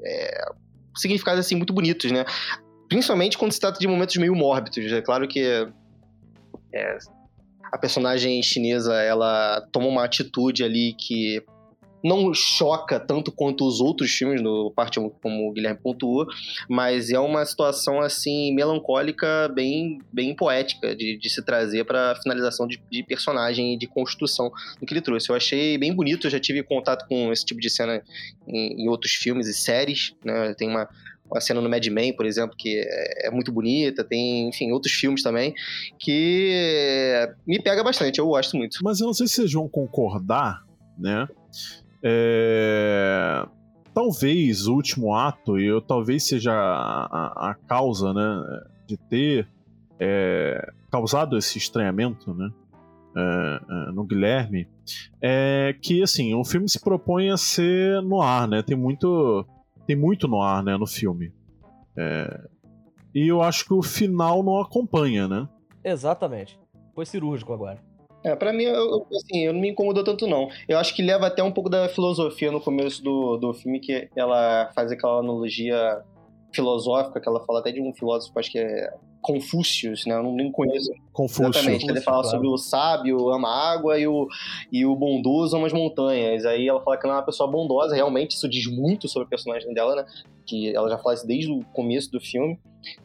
é, 0.05 0.45
significados 0.97 1.41
assim 1.41 1.55
muito 1.55 1.73
bonitos, 1.73 2.11
né? 2.11 2.25
Principalmente 2.89 3.37
quando 3.37 3.53
se 3.53 3.61
trata 3.61 3.79
de 3.79 3.89
momentos 3.89 4.17
meio 4.17 4.35
mórbidos. 4.35 4.93
É 4.93 5.03
claro 5.03 5.27
que 5.27 5.41
é, 6.73 6.99
a 7.73 7.79
personagem 7.79 8.43
chinesa 8.43 8.95
ela 8.95 9.61
toma 9.73 9.87
uma 9.87 10.05
atitude 10.05 10.63
ali 10.63 10.95
que 10.95 11.43
não 12.05 12.33
choca 12.33 13.01
tanto 13.01 13.33
quanto 13.33 13.67
os 13.67 13.81
outros 13.81 14.13
filmes 14.13 14.41
do 14.41 14.71
Parte 14.71 15.01
1, 15.01 15.11
como 15.21 15.49
o 15.49 15.53
Guilherme 15.53 15.81
pontuou, 15.83 16.27
mas 16.69 17.11
é 17.11 17.19
uma 17.19 17.45
situação 17.45 18.01
assim 18.01 18.55
melancólica 18.55 19.49
bem, 19.53 19.99
bem 20.13 20.35
poética 20.35 20.95
de, 20.95 21.19
de 21.19 21.29
se 21.31 21.43
trazer 21.45 21.85
para 21.85 22.15
finalização 22.23 22.67
de, 22.69 22.81
de, 22.91 23.03
personagem 23.03 23.75
e 23.75 23.79
de 23.79 23.89
construção 23.89 24.53
do 24.79 24.87
que 24.87 24.95
ele 24.95 25.01
trouxe. 25.01 25.31
Eu 25.31 25.35
achei 25.35 25.77
bem 25.79 25.93
bonito, 25.93 26.27
eu 26.27 26.31
já 26.31 26.39
tive 26.39 26.63
contato 26.63 27.09
com 27.09 27.33
esse 27.33 27.45
tipo 27.45 27.61
de 27.61 27.69
cena 27.69 28.01
em, 28.47 28.85
em 28.85 28.89
outros 28.89 29.13
filmes 29.13 29.49
e 29.49 29.55
séries, 29.55 30.15
né? 30.25 30.55
Tem 30.55 30.69
uma 30.69 30.89
uma 31.31 31.41
cena 31.41 31.61
no 31.61 31.69
Mad 31.69 31.87
Men, 31.87 32.15
por 32.15 32.27
exemplo, 32.27 32.57
que 32.57 32.79
é, 32.79 33.29
é 33.29 33.31
muito 33.31 33.53
bonita, 33.53 34.05
tem, 34.05 34.49
enfim, 34.49 34.73
outros 34.73 34.93
filmes 34.93 35.23
também, 35.23 35.55
que 35.99 37.29
me 37.47 37.61
pega 37.61 37.83
bastante, 37.83 38.19
eu 38.19 38.27
gosto 38.27 38.57
muito. 38.57 38.79
Mas 38.83 39.01
eu 39.01 39.07
não 39.07 39.15
sei 39.15 39.27
se 39.27 39.35
vocês 39.35 39.53
vão 39.53 39.69
concordar, 39.69 40.65
né? 40.99 41.27
É... 42.03 43.47
Talvez 43.95 44.67
o 44.67 44.75
último 44.75 45.15
ato, 45.15 45.59
e 45.59 45.67
eu 45.67 45.81
talvez 45.81 46.25
seja 46.25 46.53
a, 46.53 47.07
a, 47.07 47.51
a 47.51 47.55
causa, 47.55 48.13
né, 48.13 48.61
de 48.87 48.99
ter 48.99 49.49
é, 49.99 50.71
causado 50.93 51.39
esse 51.39 51.57
estranhamento, 51.57 52.35
né, 52.35 52.51
é, 53.17 53.61
é, 53.71 53.93
no 53.93 54.05
Guilherme, 54.05 54.69
é 55.19 55.75
que, 55.81 56.03
assim, 56.03 56.35
o 56.35 56.45
filme 56.45 56.69
se 56.69 56.79
propõe 56.79 57.31
a 57.31 57.39
ser 57.39 58.03
no 58.03 58.21
ar, 58.21 58.47
né, 58.47 58.63
tem 58.63 58.77
muito, 58.77 59.47
tem 59.87 59.97
muito 59.97 60.27
no 60.27 60.41
ar, 60.41 60.63
né, 60.63 60.77
no 60.77 60.87
filme. 60.87 61.33
É, 61.97 62.41
e 63.15 63.29
eu 63.29 63.41
acho 63.41 63.65
que 63.65 63.73
o 63.73 63.83
final 63.83 64.43
não 64.43 64.61
acompanha, 64.61 65.27
né. 65.27 65.49
Exatamente. 65.83 66.59
Foi 66.95 67.07
cirúrgico 67.07 67.53
agora. 67.53 67.81
É, 68.25 68.35
pra 68.35 68.53
mim, 68.53 68.65
eu, 68.65 69.07
assim, 69.15 69.45
eu 69.45 69.53
não 69.53 69.61
me 69.61 69.71
incomodou 69.71 70.03
tanto, 70.03 70.27
não. 70.27 70.49
Eu 70.69 70.79
acho 70.79 70.95
que 70.95 71.03
leva 71.03 71.29
até 71.29 71.43
um 71.43 71.53
pouco 71.53 71.71
da 71.71 71.89
filosofia 71.89 72.51
no 72.51 72.61
começo 72.61 73.03
do, 73.03 73.37
do 73.37 73.55
filme, 73.55 73.79
que 73.79 74.09
ela 74.17 74.71
faz 74.75 74.91
aquela 74.91 75.21
analogia 75.21 76.03
filosófica, 76.53 77.21
que 77.21 77.29
ela 77.29 77.45
fala 77.45 77.61
até 77.61 77.71
de 77.71 77.81
um 77.81 77.95
filósofo, 77.95 78.37
acho 78.39 78.51
que 78.51 78.59
é 78.59 78.93
Confúcio, 79.21 79.93
né? 80.07 80.15
Eu 80.15 80.23
não 80.23 80.33
nem 80.33 80.51
conheço. 80.53 80.93
Confúcio. 81.13 81.49
Exatamente. 81.49 81.89
Ele 81.89 82.01
fala 82.01 82.23
claro. 82.23 82.37
sobre 82.37 82.49
o 82.49 82.57
sábio 82.57 83.29
ama 83.31 83.49
a 83.49 83.73
água 83.73 83.99
e 83.99 84.07
o, 84.07 84.29
e 84.71 84.87
o 84.87 84.95
bondoso 84.95 85.57
ama 85.57 85.67
as 85.67 85.73
montanhas. 85.73 86.45
Aí 86.45 86.69
ela 86.69 86.81
fala 86.81 86.97
que 86.97 87.07
ela 87.07 87.17
é 87.17 87.19
uma 87.19 87.25
pessoa 87.25 87.51
bondosa, 87.51 87.95
realmente 87.95 88.37
isso 88.37 88.49
diz 88.49 88.67
muito 88.67 89.09
sobre 89.09 89.27
o 89.27 89.29
personagem 89.29 89.73
dela, 89.75 89.97
né? 89.97 90.05
Que 90.47 90.75
ela 90.75 90.89
já 90.89 90.99
fala 90.99 91.15
isso 91.15 91.27
desde 91.27 91.51
o 91.51 91.65
começo 91.73 92.11
do 92.11 92.21
filme. 92.21 92.59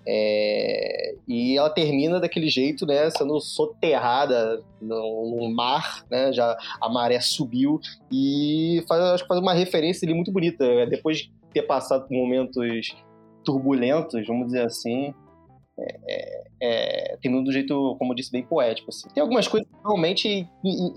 É... 0.08 1.16
E 1.28 1.58
ela 1.58 1.70
termina 1.70 2.20
daquele 2.20 2.50
jeito, 2.50 2.86
né? 2.86 3.10
Sendo 3.10 3.40
soterrada 3.40 4.62
no, 4.80 5.50
mar, 5.50 6.06
né? 6.10 6.32
Já 6.32 6.56
a 6.80 6.90
maré 6.90 7.20
subiu 7.20 7.80
e 8.12 8.84
faz, 8.88 9.02
acho 9.02 9.24
que 9.24 9.28
faz 9.28 9.40
uma 9.40 9.54
referência 9.54 10.06
ali 10.06 10.14
muito 10.14 10.32
bonita. 10.32 10.68
Né? 10.68 10.86
Depois 10.86 11.18
de 11.18 11.32
ter 11.54 11.64
passado 11.64 12.08
por 12.08 12.14
momentos 12.14 12.96
turbulentos, 13.44 14.26
vamos 14.28 14.48
dizer 14.48 14.62
assim, 14.62 15.14
é, 15.82 16.44
é, 16.62 17.18
do 17.44 17.52
jeito, 17.52 17.96
como 17.98 18.12
eu 18.12 18.16
disse, 18.16 18.32
bem 18.32 18.44
poético. 18.44 18.90
Assim. 18.90 19.10
Tem 19.10 19.22
algumas 19.22 19.48
coisas 19.48 19.68
que 19.68 19.76
realmente 19.84 20.48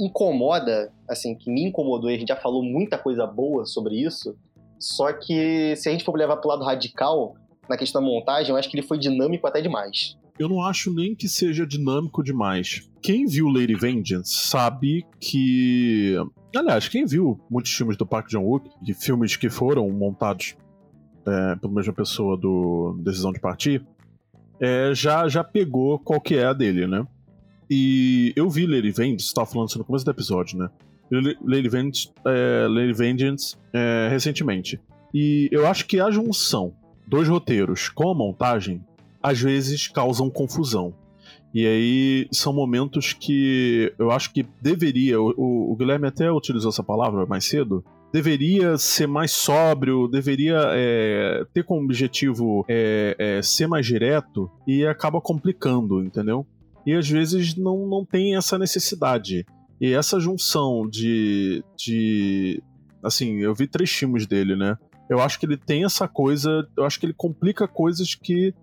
incomoda, 0.00 0.92
assim, 1.08 1.34
que 1.34 1.50
me 1.50 1.64
incomodou, 1.64 2.10
e 2.10 2.14
a 2.14 2.18
gente 2.18 2.28
já 2.28 2.36
falou 2.36 2.62
muita 2.62 2.98
coisa 2.98 3.26
boa 3.26 3.64
sobre 3.64 3.96
isso, 3.96 4.36
só 4.78 5.12
que 5.12 5.74
se 5.76 5.88
a 5.88 5.92
gente 5.92 6.04
for 6.04 6.16
levar 6.16 6.36
pro 6.36 6.50
lado 6.50 6.64
radical, 6.64 7.34
na 7.68 7.76
questão 7.76 8.02
da 8.02 8.06
montagem, 8.06 8.50
eu 8.50 8.56
acho 8.56 8.68
que 8.68 8.76
ele 8.76 8.86
foi 8.86 8.98
dinâmico 8.98 9.46
até 9.46 9.60
demais. 9.60 10.16
Eu 10.38 10.48
não 10.48 10.60
acho 10.60 10.92
nem 10.92 11.14
que 11.14 11.28
seja 11.28 11.66
dinâmico 11.66 12.22
demais. 12.22 12.88
Quem 13.00 13.24
viu 13.26 13.48
Lady 13.48 13.74
Vengeance 13.74 14.34
sabe 14.34 15.06
que. 15.20 16.16
Aliás, 16.54 16.88
quem 16.88 17.06
viu 17.06 17.40
muitos 17.48 17.72
filmes 17.72 17.96
do 17.96 18.06
Park 18.06 18.30
Chan-wook, 18.30 18.68
de 18.82 18.94
filmes 18.94 19.36
que 19.36 19.48
foram 19.48 19.88
montados 19.90 20.56
é, 21.26 21.56
pela 21.56 21.72
mesma 21.72 21.92
pessoa 21.92 22.36
do 22.36 22.96
Decisão 23.02 23.32
de 23.32 23.40
Partir, 23.40 23.84
é, 24.60 24.94
já, 24.94 25.28
já 25.28 25.42
pegou 25.42 25.98
qual 25.98 26.20
que 26.20 26.36
é 26.36 26.44
a 26.44 26.52
dele, 26.52 26.86
né? 26.86 27.06
E 27.70 28.32
eu 28.36 28.48
vi 28.48 28.66
Lady 28.66 28.90
Vengeance, 28.90 29.26
estava 29.26 29.46
falando 29.46 29.68
isso 29.68 29.78
no 29.78 29.84
começo 29.84 30.04
do 30.04 30.10
episódio, 30.10 30.58
né? 30.58 30.68
Lady 31.10 31.68
Vengeance, 31.68 32.10
é, 32.26 32.66
Lady 32.68 32.92
Vengeance 32.92 33.56
é, 33.72 34.08
recentemente. 34.10 34.80
E 35.12 35.48
eu 35.52 35.66
acho 35.66 35.86
que 35.86 36.00
a 36.00 36.10
junção 36.10 36.74
dos 37.06 37.28
roteiros 37.28 37.88
com 37.88 38.10
a 38.10 38.14
montagem 38.14 38.84
às 39.22 39.40
vezes 39.40 39.88
causam 39.88 40.28
confusão. 40.28 40.94
E 41.54 41.66
aí 41.66 42.28
são 42.32 42.52
momentos 42.52 43.12
que 43.12 43.92
eu 43.98 44.10
acho 44.10 44.32
que 44.32 44.44
deveria. 44.60 45.20
O, 45.20 45.72
o 45.72 45.76
Guilherme 45.76 46.08
até 46.08 46.30
utilizou 46.30 46.70
essa 46.70 46.82
palavra 46.82 47.24
mais 47.26 47.44
cedo 47.44 47.84
deveria 48.14 48.78
ser 48.78 49.08
mais 49.08 49.32
sóbrio, 49.32 50.06
deveria 50.06 50.60
é, 50.68 51.44
ter 51.52 51.64
como 51.64 51.82
objetivo 51.82 52.64
é, 52.68 53.16
é, 53.18 53.42
ser 53.42 53.66
mais 53.66 53.84
direto 53.84 54.48
e 54.64 54.86
acaba 54.86 55.20
complicando, 55.20 56.00
entendeu? 56.00 56.46
E 56.86 56.94
às 56.94 57.08
vezes 57.08 57.56
não, 57.56 57.88
não 57.88 58.04
tem 58.04 58.36
essa 58.36 58.56
necessidade. 58.56 59.44
E 59.80 59.92
essa 59.92 60.20
junção 60.20 60.88
de, 60.88 61.64
de. 61.76 62.62
Assim, 63.02 63.40
eu 63.40 63.52
vi 63.52 63.66
três 63.66 63.90
filmes 63.90 64.28
dele, 64.28 64.54
né? 64.54 64.78
Eu 65.10 65.18
acho 65.20 65.36
que 65.40 65.44
ele 65.44 65.56
tem 65.56 65.84
essa 65.84 66.06
coisa. 66.06 66.68
Eu 66.76 66.84
acho 66.84 67.00
que 67.00 67.06
ele 67.06 67.14
complica 67.14 67.66
coisas 67.66 68.14
que 68.14 68.54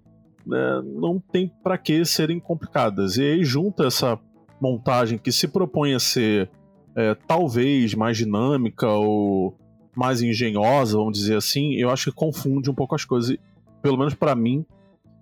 né, 0.48 0.82
não 0.86 1.20
tem 1.20 1.52
para 1.62 1.78
que 1.78 2.06
serem 2.06 2.40
complicadas. 2.40 3.18
E 3.18 3.24
aí 3.24 3.44
junta 3.44 3.86
essa 3.86 4.18
montagem 4.62 5.18
que 5.18 5.32
se 5.32 5.46
propõe 5.46 5.94
a 5.94 6.00
ser 6.00 6.50
é, 6.96 7.16
talvez 7.16 7.94
mais 7.94 8.18
dinâmica 8.18 8.88
ou 8.88 9.58
mais 9.96 10.22
engenhosa, 10.22 10.98
vamos 10.98 11.18
dizer 11.18 11.36
assim, 11.36 11.74
eu 11.74 11.90
acho 11.90 12.12
que 12.12 12.16
confunde 12.16 12.70
um 12.70 12.74
pouco 12.74 12.96
as 12.96 13.06
coisas. 13.06 13.38
Pelo 13.82 13.98
menos 13.98 14.14
para 14.14 14.36
mim, 14.36 14.66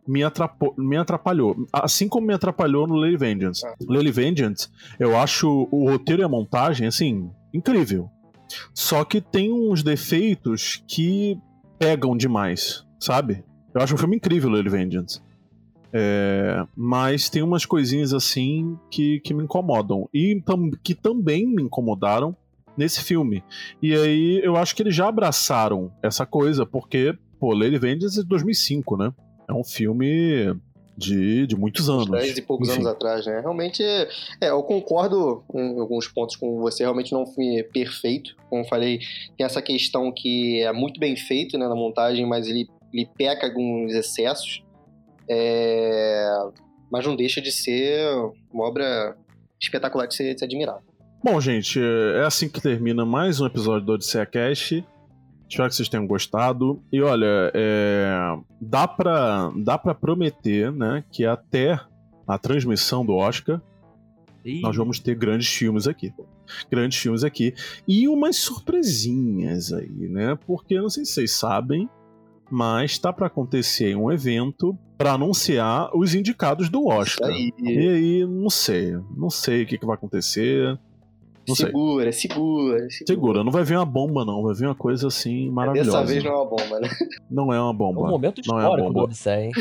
me, 0.07 0.21
me 0.77 0.97
atrapalhou. 0.97 1.67
Assim 1.71 2.07
como 2.07 2.27
me 2.27 2.33
atrapalhou 2.33 2.87
no 2.87 2.95
Lady 2.95 3.17
Vengeance. 3.17 3.65
É. 3.65 3.73
Lady 3.87 4.11
Vengeance, 4.11 4.67
eu 4.99 5.17
acho 5.17 5.67
o 5.71 5.89
roteiro 5.89 6.21
e 6.21 6.25
a 6.25 6.29
montagem, 6.29 6.87
assim, 6.87 7.29
incrível. 7.53 8.09
Só 8.73 9.03
que 9.05 9.21
tem 9.21 9.51
uns 9.51 9.83
defeitos 9.83 10.83
que 10.87 11.37
pegam 11.77 12.17
demais, 12.17 12.85
sabe? 12.99 13.43
Eu 13.73 13.81
acho 13.81 13.93
um 13.93 13.97
filme 13.97 14.17
incrível, 14.17 14.49
Lady 14.49 14.69
Vengeance. 14.69 15.21
É, 15.91 16.65
mas 16.75 17.29
tem 17.29 17.41
umas 17.41 17.65
coisinhas 17.65 18.13
assim 18.13 18.77
que, 18.91 19.19
que 19.21 19.33
me 19.33 19.43
incomodam. 19.43 20.07
E 20.13 20.41
tam, 20.45 20.69
que 20.83 20.93
também 20.93 21.47
me 21.47 21.63
incomodaram 21.63 22.35
nesse 22.77 23.03
filme. 23.03 23.43
E 23.81 23.93
aí 23.93 24.41
eu 24.43 24.55
acho 24.55 24.75
que 24.75 24.83
eles 24.83 24.95
já 24.95 25.07
abraçaram 25.07 25.91
essa 26.01 26.25
coisa, 26.25 26.65
porque, 26.65 27.13
pô, 27.39 27.53
Lady 27.53 27.77
Vengeance 27.77 28.19
é 28.19 28.21
de 28.21 28.29
2005, 28.29 28.97
né? 28.97 29.13
É 29.47 29.53
um 29.53 29.63
filme 29.63 30.55
de, 30.99 31.47
de 31.47 31.55
muitos 31.55 31.89
anos. 31.89 32.09
Dez 32.09 32.37
e 32.37 32.41
poucos 32.41 32.67
Enfim. 32.67 32.79
anos 32.79 32.91
atrás, 32.91 33.25
né? 33.25 33.39
Realmente, 33.39 33.81
é, 33.81 34.49
eu 34.49 34.61
concordo 34.63 35.43
em 35.53 35.79
alguns 35.79 36.07
pontos 36.07 36.35
com 36.35 36.59
você, 36.59 36.83
realmente 36.83 37.13
não 37.13 37.25
foi 37.25 37.63
perfeito. 37.73 38.35
Como 38.49 38.63
eu 38.63 38.67
falei, 38.67 38.99
tem 39.37 39.45
essa 39.45 39.61
questão 39.61 40.11
que 40.11 40.61
é 40.61 40.71
muito 40.73 40.99
bem 40.99 41.15
feito 41.15 41.57
né, 41.57 41.67
na 41.67 41.75
montagem, 41.75 42.25
mas 42.25 42.47
ele, 42.47 42.69
ele 42.93 43.09
peca 43.17 43.47
alguns 43.47 43.93
excessos. 43.93 44.61
É... 45.29 46.27
Mas 46.91 47.05
não 47.05 47.15
deixa 47.15 47.41
de 47.41 47.51
ser 47.51 48.09
uma 48.51 48.65
obra 48.65 49.15
espetacular 49.61 50.07
de 50.07 50.15
ser, 50.15 50.33
de 50.33 50.39
ser 50.39 50.45
admirada. 50.45 50.81
Bom, 51.23 51.39
gente, 51.39 51.79
é 51.79 52.23
assim 52.23 52.47
que 52.47 52.61
termina 52.61 53.05
mais 53.05 53.39
um 53.41 53.45
episódio 53.45 53.85
do 53.85 53.93
Odisseia 53.93 54.25
Cast. 54.25 54.83
Espero 55.49 55.69
que 55.69 55.75
vocês 55.75 55.89
tenham 55.89 56.07
gostado. 56.07 56.81
E 56.91 57.01
olha, 57.01 57.51
é... 57.53 58.37
dá, 58.61 58.87
pra, 58.87 59.51
dá 59.57 59.77
pra 59.77 59.93
prometer 59.93 60.71
né, 60.71 61.03
que 61.11 61.25
até 61.25 61.79
a 62.27 62.37
transmissão 62.37 63.05
do 63.05 63.15
Oscar, 63.15 63.61
Ih, 64.45 64.61
nós 64.61 64.75
vamos 64.75 64.99
ter 64.99 65.15
grandes 65.15 65.49
filmes 65.49 65.87
aqui. 65.87 66.13
Grandes 66.71 66.97
filmes 66.97 67.23
aqui. 67.23 67.53
E 67.87 68.07
umas 68.07 68.37
surpresinhas 68.37 69.73
aí, 69.73 70.07
né? 70.09 70.37
Porque 70.47 70.79
não 70.79 70.89
sei 70.89 71.05
se 71.05 71.13
vocês 71.13 71.31
sabem, 71.31 71.89
mas 72.49 72.97
tá 72.97 73.11
pra 73.13 73.27
acontecer 73.27 73.95
um 73.95 74.11
evento 74.11 74.77
pra 74.97 75.13
anunciar 75.13 75.89
os 75.95 76.13
indicados 76.13 76.69
do 76.69 76.87
Oscar. 76.87 77.29
Aí. 77.29 77.53
E 77.59 77.87
aí, 77.89 78.25
não 78.27 78.49
sei. 78.49 78.97
Não 79.15 79.29
sei 79.29 79.63
o 79.63 79.65
que, 79.65 79.77
que 79.77 79.85
vai 79.85 79.95
acontecer. 79.95 80.77
Não 81.47 81.55
sei. 81.55 81.65
segura, 81.65 82.11
segura, 82.11 82.89
segura. 82.91 83.07
Segura, 83.07 83.43
não 83.43 83.51
vai 83.51 83.63
vir 83.63 83.75
uma 83.75 83.85
bomba, 83.85 84.23
não. 84.23 84.43
Vai 84.43 84.53
vir 84.53 84.65
uma 84.67 84.75
coisa 84.75 85.07
assim 85.07 85.49
maravilhosa. 85.49 85.91
Dessa 85.91 86.05
vez 86.05 86.23
não 86.23 86.31
é 86.31 86.35
uma 86.35 86.45
bomba, 86.45 86.79
né? 86.79 86.89
Não 87.29 87.53
é 87.53 87.59
uma 87.59 87.69
é 87.69 87.73
um 87.73 87.75
bomba. 87.75 88.07
momento 88.07 88.41
não 88.45 88.59
é 88.59 88.63
histórico 88.63 88.87
bomba. 88.89 89.03
Odisseia, 89.05 89.45
hein? 89.45 89.51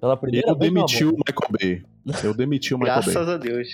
Pela 0.00 0.16
primeira 0.16 0.48
Eu 0.48 0.54
é 0.54 0.58
demiti 0.58 1.04
o 1.04 1.12
bomba. 1.12 1.24
Michael 1.26 1.50
Bay. 1.50 1.82
Eu 2.24 2.34
demiti 2.34 2.74
o 2.74 2.78
Michael 2.78 3.02
Graças 3.02 3.26
Bay. 3.26 3.34
a 3.34 3.38
Deus. 3.38 3.68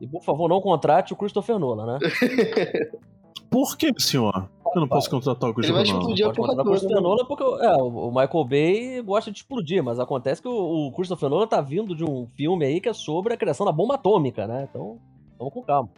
E 0.00 0.06
por 0.06 0.22
favor, 0.22 0.48
não 0.48 0.60
contrate 0.60 1.12
o 1.12 1.16
Christopher 1.16 1.58
Nolan, 1.58 1.98
né? 1.98 1.98
Por 3.50 3.76
que, 3.76 3.92
senhor? 3.98 4.48
Eu 4.74 4.80
não 4.80 4.88
posso 4.88 5.08
contratar 5.10 5.50
o 5.50 5.54
curso 5.54 5.70
Ele 5.70 5.74
vai 5.74 5.82
explodir 5.82 6.26
a 6.26 6.32
porra 6.32 6.56
toda. 6.56 7.00
Né? 7.00 7.24
Porque 7.26 7.42
é, 7.42 7.76
o 7.76 8.10
Michael 8.10 8.44
Bay 8.44 9.02
gosta 9.02 9.30
de 9.30 9.38
explodir, 9.38 9.82
mas 9.82 9.98
acontece 9.98 10.42
que 10.42 10.48
o, 10.48 10.88
o 10.88 10.92
Christopher 10.92 11.28
Nolan 11.28 11.46
tá 11.46 11.60
vindo 11.60 11.94
de 11.94 12.04
um 12.04 12.26
filme 12.36 12.64
aí 12.64 12.80
que 12.80 12.88
é 12.88 12.92
sobre 12.92 13.34
a 13.34 13.36
criação 13.36 13.64
da 13.64 13.72
bomba 13.72 13.94
atômica, 13.94 14.46
né? 14.46 14.68
Então, 14.68 14.98
vamos 15.38 15.54
com 15.54 15.62
calma. 15.62 15.88